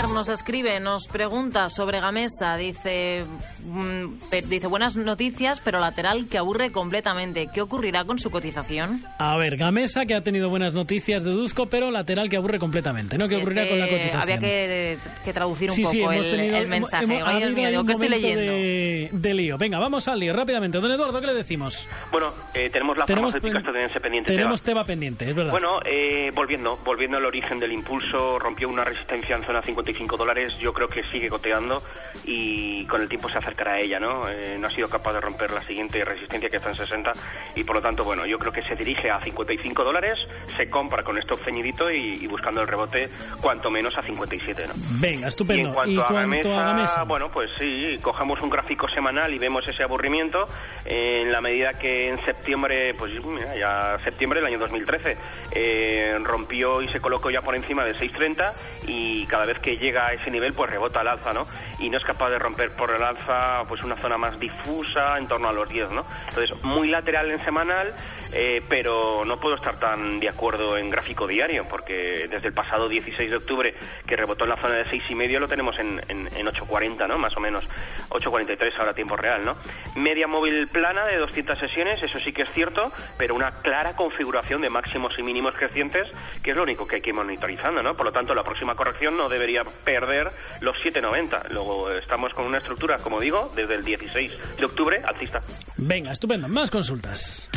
Javier 0.00 0.14
nos 0.16 0.28
escribe, 0.28 0.80
nos 0.80 1.06
pregunta 1.08 1.68
sobre 1.68 2.00
Gamesa, 2.00 2.56
dice, 2.56 3.24
mm, 3.64 4.18
dice 4.48 4.66
buenas 4.66 4.96
noticias, 4.96 5.60
pero 5.60 5.78
lateral 5.78 6.26
que 6.26 6.38
aburre 6.38 6.70
completamente. 6.72 7.48
¿Qué 7.52 7.60
ocurrirá 7.60 8.04
con 8.04 8.18
su 8.18 8.30
cotización? 8.30 9.02
A 9.18 9.36
ver, 9.36 9.56
Gamesa, 9.56 10.06
que 10.06 10.14
ha 10.14 10.22
tenido 10.22 10.48
buenas 10.48 10.72
noticias, 10.72 11.22
deduzco, 11.22 11.66
pero 11.66 11.90
lateral 11.90 12.30
que 12.30 12.36
aburre 12.38 12.58
completamente, 12.58 13.18
¿no? 13.18 13.28
¿Qué 13.28 13.36
Es 13.36 13.42
ocurrirá 13.42 13.64
que 13.64 13.70
con 13.70 13.78
la 13.80 13.88
cotización? 13.88 14.22
Había 14.22 14.38
que, 14.38 14.98
que 15.24 15.32
traducir 15.34 15.68
un 15.70 15.76
Sí, 15.76 15.82
poco 15.82 15.92
sí, 15.92 16.00
hemos 16.02 16.14
el, 16.26 16.30
tenido 16.36 16.56
el 16.56 16.62
hemos- 16.62 16.70
mensaje. 16.70 17.04
hemos- 17.04 17.16
Ay, 17.16 17.36
Dios 17.36 17.42
habido 17.50 17.50
mío, 17.56 17.64
ahí 17.66 17.70
digo, 17.72 17.80
un 17.82 17.86
¿qué 17.86 17.92
estoy 17.92 18.08
momento 18.08 18.26
leyendo? 18.26 18.52
De, 18.52 19.10
de 19.12 19.34
lío. 19.34 19.58
Venga, 19.58 19.78
vamos 19.78 20.08
al 20.08 20.18
lío 20.18 20.32
rápidamente. 20.32 20.78
Don 20.78 20.90
Eduardo, 20.90 21.20
¿qué 21.20 21.26
le 21.26 21.34
decimos? 21.34 21.86
Bueno, 22.10 22.32
eh, 22.54 22.70
tenemos 22.70 22.96
la 22.96 23.04
Tenemos 23.04 23.34
estadounidense 23.34 24.00
pendiente. 24.00 24.32
Tenemos 24.32 24.62
tema 24.62 24.84
pendiente, 24.84 25.28
es 25.28 25.34
verdad. 25.34 25.52
Bueno, 25.52 25.80
eh, 25.84 26.30
volviendo, 26.34 26.76
volviendo 26.84 27.18
al 27.18 27.26
origen 27.26 27.58
del 27.58 27.72
impulso, 27.72 28.38
rompió 28.38 28.68
una 28.68 28.84
resistencia 28.84 29.36
en 29.36 29.44
zona 29.44 29.60
55 29.92 30.16
dólares, 30.16 30.56
yo 30.58 30.72
creo 30.72 30.88
que 30.88 31.02
sigue 31.04 31.28
coteando 31.28 31.82
y 32.24 32.84
con 32.86 33.00
el 33.00 33.08
tiempo 33.08 33.28
se 33.28 33.38
acercará 33.38 33.72
a 33.72 33.80
ella, 33.80 33.98
¿no? 33.98 34.28
Eh, 34.28 34.56
no 34.58 34.66
ha 34.66 34.70
sido 34.70 34.88
capaz 34.88 35.12
de 35.14 35.20
romper 35.20 35.50
la 35.50 35.62
siguiente 35.62 36.04
resistencia 36.04 36.48
que 36.48 36.56
está 36.56 36.68
en 36.70 36.74
60 36.76 37.12
y 37.56 37.64
por 37.64 37.76
lo 37.76 37.82
tanto, 37.82 38.04
bueno, 38.04 38.26
yo 38.26 38.38
creo 38.38 38.52
que 38.52 38.62
se 38.62 38.74
dirige 38.74 39.10
a 39.10 39.20
55 39.22 39.84
dólares, 39.84 40.18
se 40.56 40.68
compra 40.68 41.02
con 41.02 41.18
stop 41.18 41.40
ceñidito 41.44 41.90
y, 41.90 42.14
y 42.14 42.26
buscando 42.26 42.60
el 42.62 42.68
rebote 42.68 43.08
cuanto 43.40 43.70
menos 43.70 43.96
a 43.96 44.02
57, 44.02 44.66
¿no? 44.68 44.74
Venga, 45.00 45.26
Y 45.26 45.28
estupendo. 45.28 45.68
en 45.68 45.74
cuanto, 45.74 46.02
a, 46.04 46.12
Gamesa, 46.12 46.60
a 46.60 46.64
Gamesa? 46.72 47.02
bueno, 47.04 47.30
pues 47.30 47.50
sí, 47.58 47.96
cogemos 48.02 48.40
un 48.40 48.50
gráfico 48.50 48.88
semanal 48.88 49.32
y 49.34 49.38
vemos 49.38 49.66
ese 49.66 49.82
aburrimiento 49.82 50.46
eh, 50.84 51.22
en 51.22 51.32
la 51.32 51.40
medida 51.40 51.72
que 51.74 52.08
en 52.08 52.24
septiembre, 52.24 52.94
pues 52.94 53.12
mira, 53.24 53.56
ya 53.56 53.98
septiembre 54.04 54.40
del 54.40 54.48
año 54.48 54.58
2013, 54.58 55.16
eh, 55.54 56.18
rompió 56.22 56.82
y 56.82 56.88
se 56.92 57.00
colocó 57.00 57.30
ya 57.30 57.40
por 57.40 57.54
encima 57.54 57.84
de 57.84 57.94
6.30 57.94 58.52
y 58.86 59.26
cada 59.26 59.46
vez 59.46 59.58
que 59.58 59.76
llega 59.80 60.06
a 60.06 60.12
ese 60.12 60.30
nivel, 60.30 60.52
pues 60.52 60.70
rebota 60.70 61.00
al 61.00 61.08
alza, 61.08 61.32
¿no? 61.32 61.46
Y 61.78 61.88
no 61.90 61.98
es 61.98 62.04
capaz 62.04 62.30
de 62.30 62.38
romper 62.38 62.70
por 62.72 62.90
el 62.90 63.02
alza, 63.02 63.64
pues 63.68 63.82
una 63.82 63.96
zona 63.96 64.18
más 64.18 64.38
difusa 64.38 65.18
en 65.18 65.26
torno 65.26 65.48
a 65.48 65.52
los 65.52 65.68
10, 65.68 65.90
¿no? 65.90 66.04
Entonces, 66.28 66.62
muy 66.62 66.88
lateral 66.88 67.30
en 67.30 67.44
semanal, 67.44 67.94
eh, 68.32 68.62
pero 68.68 69.24
no 69.24 69.40
puedo 69.40 69.56
estar 69.56 69.78
tan 69.78 70.20
de 70.20 70.28
acuerdo 70.28 70.76
en 70.76 70.88
gráfico 70.88 71.26
diario, 71.26 71.66
porque 71.68 72.28
desde 72.30 72.48
el 72.48 72.54
pasado 72.54 72.88
16 72.88 73.30
de 73.30 73.36
octubre, 73.36 73.74
que 74.06 74.16
rebotó 74.16 74.44
en 74.44 74.50
la 74.50 74.56
zona 74.56 74.76
de 74.76 74.84
6,5, 74.84 75.38
lo 75.38 75.48
tenemos 75.48 75.78
en, 75.78 76.00
en, 76.08 76.28
en 76.36 76.46
8,40, 76.46 77.08
¿no? 77.08 77.18
Más 77.18 77.36
o 77.36 77.40
menos. 77.40 77.68
8,43 78.10 78.78
ahora 78.78 78.94
tiempo 78.94 79.16
real, 79.16 79.44
¿no? 79.44 79.56
Media 79.96 80.26
móvil 80.26 80.68
plana 80.68 81.04
de 81.06 81.16
200 81.16 81.58
sesiones, 81.58 82.02
eso 82.02 82.18
sí 82.18 82.32
que 82.32 82.42
es 82.42 82.52
cierto, 82.52 82.92
pero 83.16 83.34
una 83.34 83.50
clara 83.62 83.96
configuración 83.96 84.60
de 84.60 84.70
máximos 84.70 85.18
y 85.18 85.22
mínimos 85.22 85.54
crecientes, 85.56 86.06
que 86.42 86.50
es 86.50 86.56
lo 86.56 86.62
único 86.62 86.86
que 86.86 86.96
hay 86.96 87.02
que 87.02 87.10
ir 87.10 87.16
monitorizando, 87.16 87.82
¿no? 87.82 87.94
Por 87.94 88.06
lo 88.06 88.12
tanto, 88.12 88.34
la 88.34 88.42
próxima 88.42 88.74
corrección 88.74 89.16
no 89.16 89.28
debería 89.28 89.62
perder 89.84 90.28
los 90.60 90.76
7,90. 90.84 91.50
Luego 91.50 91.90
estamos 91.92 92.32
con 92.34 92.46
una 92.46 92.58
estructura, 92.58 92.98
como 92.98 93.20
digo, 93.20 93.52
desde 93.54 93.74
el 93.74 93.84
16 93.84 94.32
de 94.58 94.64
octubre 94.64 95.00
alcista. 95.04 95.40
Venga, 95.76 96.12
estupendo. 96.12 96.48
Más 96.48 96.70
consultas. 96.70 97.50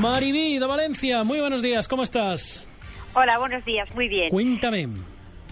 Mariví 0.00 0.58
de 0.58 0.66
Valencia, 0.66 1.22
muy 1.24 1.40
buenos 1.40 1.60
días, 1.60 1.86
¿cómo 1.86 2.02
estás? 2.02 2.66
Hola, 3.12 3.38
buenos 3.38 3.64
días, 3.64 3.88
muy 3.94 4.08
bien. 4.08 4.30
Cuéntame. 4.30 4.88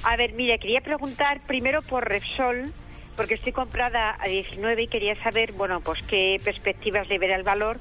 A 0.04 0.16
ver, 0.16 0.32
mire, 0.32 0.58
quería 0.58 0.80
preguntar 0.80 1.40
primero 1.46 1.82
por 1.82 2.08
Repsol, 2.08 2.72
porque 3.16 3.34
estoy 3.34 3.52
comprada 3.52 4.16
a 4.18 4.26
19 4.26 4.84
y 4.84 4.88
quería 4.88 5.22
saber, 5.22 5.52
bueno, 5.52 5.80
pues 5.80 6.00
qué 6.08 6.40
perspectivas 6.42 7.08
le 7.08 7.18
verá 7.18 7.36
el 7.36 7.42
valor 7.42 7.78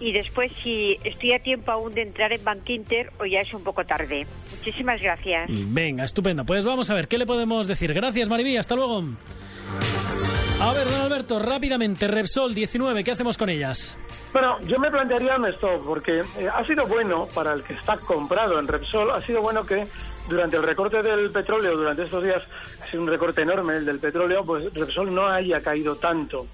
y 0.00 0.12
después 0.12 0.52
si 0.62 0.96
estoy 1.04 1.32
a 1.32 1.38
tiempo 1.38 1.70
aún 1.72 1.94
de 1.94 2.02
entrar 2.02 2.32
en 2.32 2.44
Bank 2.44 2.68
Inter 2.68 3.10
o 3.18 3.24
ya 3.24 3.40
es 3.40 3.52
un 3.54 3.62
poco 3.62 3.84
tarde. 3.84 4.26
Muchísimas 4.56 5.00
gracias. 5.00 5.48
Venga, 5.48 6.04
estupendo. 6.04 6.44
Pues 6.44 6.64
vamos 6.64 6.90
a 6.90 6.94
ver, 6.94 7.08
¿qué 7.08 7.18
le 7.18 7.26
podemos 7.26 7.66
decir? 7.66 7.92
Gracias, 7.94 8.28
Mariví, 8.28 8.56
hasta 8.56 8.74
luego. 8.74 9.04
A 10.60 10.72
ver, 10.72 10.88
don 10.88 11.00
Alberto, 11.00 11.38
rápidamente, 11.40 12.06
Repsol 12.06 12.54
19, 12.54 13.02
¿qué 13.02 13.12
hacemos 13.12 13.36
con 13.36 13.48
ellas? 13.48 13.98
Bueno, 14.32 14.58
yo 14.62 14.78
me 14.78 14.90
plantearía 14.90 15.36
un 15.36 15.46
stop 15.46 15.84
porque 15.84 16.20
eh, 16.20 16.48
ha 16.52 16.64
sido 16.64 16.86
bueno 16.86 17.26
para 17.34 17.52
el 17.52 17.62
que 17.62 17.74
está 17.74 17.96
comprado 17.98 18.58
en 18.58 18.68
Repsol, 18.68 19.10
ha 19.10 19.20
sido 19.22 19.42
bueno 19.42 19.66
que 19.66 19.86
durante 20.28 20.56
el 20.56 20.62
recorte 20.62 21.02
del 21.02 21.30
petróleo, 21.30 21.76
durante 21.76 22.04
estos 22.04 22.22
días, 22.22 22.42
ha 22.82 22.90
sido 22.90 23.02
un 23.02 23.08
recorte 23.08 23.42
enorme 23.42 23.76
el 23.76 23.84
del 23.84 23.98
petróleo, 23.98 24.44
pues 24.44 24.72
Repsol 24.72 25.14
no 25.14 25.26
haya 25.28 25.60
caído 25.60 25.96
tanto 25.96 26.46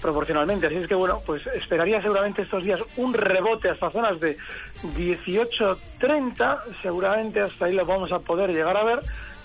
proporcionalmente. 0.00 0.66
Así 0.66 0.76
es 0.76 0.88
que, 0.88 0.94
bueno, 0.94 1.20
pues 1.24 1.46
esperaría 1.48 2.00
seguramente 2.02 2.42
estos 2.42 2.64
días 2.64 2.80
un 2.96 3.14
rebote 3.14 3.68
hasta 3.68 3.90
zonas 3.90 4.20
de 4.20 4.36
18.30, 4.96 6.58
seguramente 6.82 7.40
hasta 7.40 7.66
ahí 7.66 7.74
lo 7.74 7.84
vamos 7.84 8.12
a 8.12 8.18
poder 8.18 8.50
llegar 8.52 8.76
a 8.76 8.84
ver, 8.84 9.00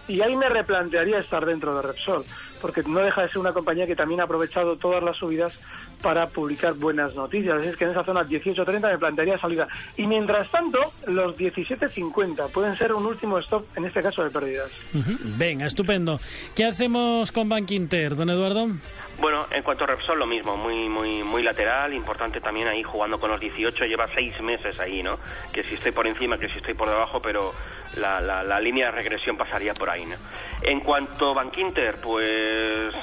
y 0.07 0.21
ahí 0.21 0.35
me 0.35 0.49
replantearía 0.49 1.19
estar 1.19 1.45
dentro 1.45 1.75
de 1.75 1.81
Repsol, 1.81 2.25
porque 2.61 2.83
no 2.83 2.99
deja 2.99 3.23
de 3.23 3.29
ser 3.29 3.39
una 3.39 3.53
compañía 3.53 3.87
que 3.87 3.95
también 3.95 4.21
ha 4.21 4.25
aprovechado 4.25 4.75
todas 4.77 5.03
las 5.03 5.17
subidas 5.17 5.59
para 6.01 6.27
publicar 6.27 6.73
buenas 6.73 7.15
noticias. 7.15 7.57
Así 7.59 7.69
es 7.69 7.75
que 7.75 7.85
en 7.85 7.91
esa 7.91 8.03
zona 8.03 8.23
18.30 8.23 8.91
me 8.91 8.97
plantearía 8.97 9.37
salida. 9.37 9.67
Y 9.97 10.07
mientras 10.07 10.49
tanto, 10.49 10.79
los 11.07 11.37
17.50 11.37 12.51
pueden 12.51 12.77
ser 12.77 12.93
un 12.93 13.05
último 13.05 13.37
stop, 13.39 13.65
en 13.75 13.85
este 13.85 14.01
caso 14.01 14.23
de 14.23 14.29
pérdidas. 14.29 14.71
Venga, 15.37 15.65
estupendo. 15.65 16.19
¿Qué 16.55 16.65
hacemos 16.65 17.31
con 17.31 17.49
Bank 17.49 17.69
Inter, 17.71 18.15
don 18.15 18.29
Eduardo? 18.29 18.67
Bueno, 19.19 19.45
en 19.51 19.61
cuanto 19.61 19.83
a 19.83 19.87
Repsol, 19.87 20.17
lo 20.17 20.25
mismo, 20.25 20.57
muy 20.57 20.89
muy 20.89 21.23
muy 21.23 21.43
lateral, 21.43 21.93
importante 21.93 22.41
también 22.41 22.67
ahí 22.67 22.81
jugando 22.81 23.19
con 23.19 23.29
los 23.29 23.39
18, 23.39 23.85
lleva 23.85 24.07
seis 24.15 24.33
meses 24.41 24.79
ahí, 24.79 25.03
¿no? 25.03 25.19
Que 25.53 25.61
si 25.61 25.75
estoy 25.75 25.91
por 25.91 26.07
encima, 26.07 26.39
que 26.39 26.47
si 26.47 26.57
estoy 26.57 26.73
por 26.73 26.89
debajo, 26.89 27.21
pero 27.21 27.53
la, 27.97 28.19
la, 28.19 28.43
la 28.43 28.59
línea 28.59 28.87
de 28.87 28.93
regresión 28.93 29.37
pasaría 29.37 29.73
por 29.73 29.91
ahí, 29.91 30.05
¿no? 30.05 30.15
En 30.63 30.79
cuanto 30.79 31.31
a 31.31 31.33
Bank 31.35 31.55
Inter, 31.57 31.97
pues 32.01 32.25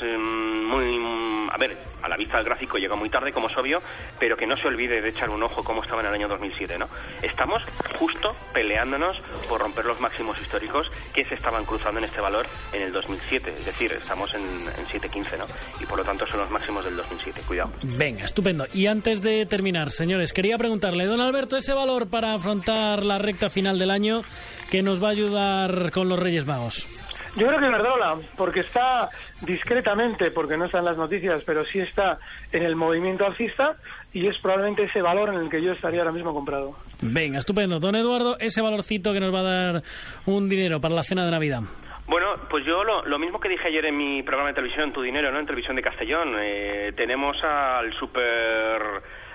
mm, 0.03 0.67
muy, 0.67 0.99
mm, 0.99 1.39
ver, 1.59 1.77
a 2.03 2.09
la 2.09 2.17
vista 2.17 2.37
del 2.37 2.47
gráfico 2.47 2.79
llega 2.79 2.95
muy 2.95 3.11
tarde, 3.11 3.33
como 3.33 3.49
es 3.49 3.57
obvio, 3.57 3.79
pero 4.19 4.37
que 4.37 4.47
no 4.47 4.57
se 4.57 4.69
olvide 4.69 5.03
de 5.03 5.09
echar 5.11 5.29
un 5.29 5.43
ojo 5.43 5.63
cómo 5.63 5.83
estaba 5.83 6.01
en 6.01 6.09
el 6.09 6.15
año 6.15 6.29
2007, 6.29 6.79
¿no? 6.79 6.89
Estamos 7.23 7.63
justo 7.99 8.35
peleándonos 8.53 9.17
por 9.49 9.61
romper 9.61 9.85
los 9.85 10.01
máximos 10.01 10.41
históricos 10.41 10.89
que 11.13 11.25
se 11.25 11.35
estaban 11.35 11.65
cruzando 11.65 11.99
en 11.99 12.05
este 12.05 12.21
valor 12.21 12.47
en 12.73 12.83
el 12.83 12.93
2007, 12.93 13.51
es 13.51 13.67
decir, 13.67 13.93
estamos 13.93 14.33
en, 14.35 14.43
en 14.43 14.87
7.15, 14.87 15.39
¿no? 15.39 15.45
Y 15.81 15.87
por 15.87 15.99
lo 15.99 16.05
tanto 16.05 16.27
son 16.27 16.41
los 16.41 16.51
máximos 16.51 16.85
del 16.85 16.97
2007, 16.97 17.43
cuidado. 17.47 17.73
Venga, 17.83 18.25
estupendo. 18.25 18.67
Y 18.73 18.87
antes 18.87 19.21
de 19.21 19.45
terminar, 19.47 19.91
señores, 19.91 20.33
quería 20.33 20.57
preguntarle, 20.57 21.07
don 21.07 21.21
Alberto, 21.21 21.57
ese 21.57 21.73
valor 21.73 22.09
para 22.09 22.35
afrontar 22.35 23.05
la 23.05 23.19
recta 23.19 23.51
final 23.51 23.79
del 23.79 23.91
año 23.91 24.23
que 24.71 24.83
nos 24.83 25.03
va 25.03 25.09
a 25.09 25.13
ayudar 25.13 25.91
con 25.91 26.09
los 26.09 26.19
Reyes 26.19 26.47
Magos. 26.47 26.89
Yo 27.37 27.47
creo 27.47 27.61
que 27.61 27.69
Verdola, 27.69 28.19
porque 28.37 28.61
está 28.61 29.09
discretamente, 29.42 30.31
porque 30.31 30.57
no 30.57 30.64
está 30.66 30.79
en 30.79 30.85
las 30.87 30.96
noticias, 30.96 31.42
pero 31.46 31.64
sí 31.66 31.79
está 31.81 32.18
en 32.53 32.62
el 32.64 32.77
movimiento 32.77 33.24
alcista 33.27 33.77
y 34.12 34.27
es 34.27 34.37
probablemente 34.38 34.85
ese 34.85 35.03
valor 35.03 35.29
en 35.31 35.40
el 35.40 35.51
que 35.51 35.62
yo 35.62 35.72
estaría 35.72 36.01
ahora 36.01 36.12
mismo 36.12 36.33
comprado. 36.35 36.72
Venga, 37.03 37.38
estupendo. 37.38 37.79
Don 37.81 37.94
Eduardo, 37.94 38.37
ese 38.40 38.61
valorcito 38.62 39.12
que 39.12 39.20
nos 39.20 39.35
va 39.35 39.40
a 39.40 39.42
dar 39.72 39.83
un 40.27 40.48
dinero 40.48 40.81
para 40.81 40.94
la 40.94 41.03
cena 41.03 41.24
de 41.24 41.31
Navidad. 41.31 41.61
Bueno, 42.07 42.29
pues 42.48 42.64
yo 42.64 42.85
lo, 42.85 43.05
lo 43.05 43.18
mismo 43.18 43.38
que 43.38 43.51
dije 43.51 43.68
ayer 43.68 43.85
en 43.85 43.96
mi 43.96 44.22
programa 44.22 44.48
de 44.48 44.55
televisión, 44.55 44.92
Tu 44.92 45.03
Dinero, 45.03 45.31
¿no? 45.31 45.40
En 45.40 45.46
televisión 45.46 45.77
de 45.77 45.83
Castellón. 45.83 46.35
Eh, 46.40 46.92
tenemos 46.96 47.37
al 47.44 47.92
super 47.98 48.81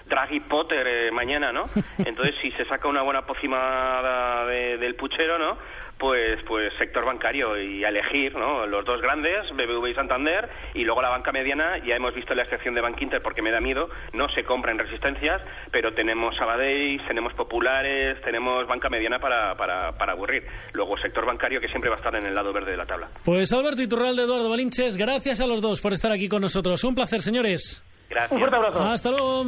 Draghi 0.09 0.39
Potter 0.39 0.85
eh, 0.87 1.11
mañana, 1.11 1.51
¿no? 1.53 1.65
Entonces, 2.03 2.33
si 2.41 2.49
se 2.53 2.65
saca 2.65 2.87
una 2.87 3.03
buena 3.03 3.21
pócima 3.27 4.01
de- 4.49 4.77
del 4.79 4.95
puchero, 4.95 5.37
¿no? 5.37 5.55
Pues, 6.03 6.37
pues 6.45 6.73
sector 6.77 7.05
bancario 7.05 7.57
y 7.57 7.81
a 7.85 7.87
elegir, 7.87 8.35
¿no? 8.35 8.65
Los 8.65 8.83
dos 8.83 9.01
grandes, 9.01 9.49
BBV 9.53 9.87
y 9.87 9.93
Santander, 9.93 10.49
y 10.73 10.83
luego 10.83 11.01
la 11.01 11.07
banca 11.07 11.31
mediana, 11.31 11.77
ya 11.77 11.95
hemos 11.95 12.13
visto 12.13 12.35
la 12.35 12.43
excepción 12.43 12.75
de 12.75 12.81
Bankinter 12.81 13.21
porque 13.21 13.41
me 13.41 13.51
da 13.51 13.61
miedo, 13.61 13.89
no 14.11 14.27
se 14.27 14.43
compra 14.43 14.73
en 14.73 14.79
resistencias, 14.79 15.41
pero 15.71 15.93
tenemos 15.93 16.35
Sabadell, 16.35 16.99
tenemos 17.07 17.33
Populares, 17.35 18.21
tenemos 18.21 18.67
banca 18.67 18.89
mediana 18.89 19.19
para, 19.19 19.55
para, 19.55 19.93
para 19.97 20.11
aburrir. 20.11 20.43
Luego 20.73 20.97
sector 20.97 21.25
bancario 21.25 21.61
que 21.61 21.69
siempre 21.69 21.89
va 21.89 21.95
a 21.95 21.99
estar 21.99 22.13
en 22.15 22.25
el 22.25 22.35
lado 22.35 22.51
verde 22.51 22.71
de 22.71 22.77
la 22.77 22.85
tabla. 22.85 23.07
Pues 23.23 23.53
Alberto 23.53 23.81
Iturralde, 23.81 24.23
Eduardo 24.23 24.49
Balinches, 24.49 24.97
gracias 24.97 25.39
a 25.39 25.47
los 25.47 25.61
dos 25.61 25.79
por 25.79 25.93
estar 25.93 26.11
aquí 26.11 26.27
con 26.27 26.41
nosotros. 26.41 26.83
Un 26.83 26.95
placer, 26.95 27.21
señores. 27.21 27.81
Gracias. 28.09 28.33
Un 28.33 28.39
fuerte 28.39 28.57
abrazo. 28.57 28.81
Hasta 28.81 29.09
luego. 29.09 29.45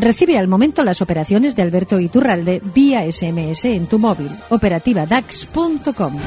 Recibe 0.00 0.38
al 0.38 0.48
momento 0.48 0.82
las 0.82 1.02
operaciones 1.02 1.54
de 1.56 1.62
Alberto 1.62 2.00
Iturralde 2.00 2.62
vía 2.74 3.02
SMS 3.10 3.66
en 3.66 3.86
tu 3.86 3.98
móvil. 3.98 4.30
Operativa 4.48 5.04
DAX.com. 5.04 6.18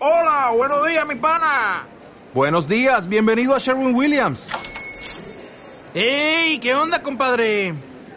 Hola, 0.00 0.52
buenos 0.56 0.86
días, 0.86 1.06
mi 1.06 1.14
pana. 1.14 1.86
Buenos 2.34 2.68
días, 2.68 3.08
bienvenido 3.08 3.54
a 3.54 3.58
Sherwin 3.58 3.94
Williams. 3.94 4.48
¡Ey! 5.94 6.58
¿Qué 6.58 6.74
onda, 6.74 7.02
compadre? 7.02 7.74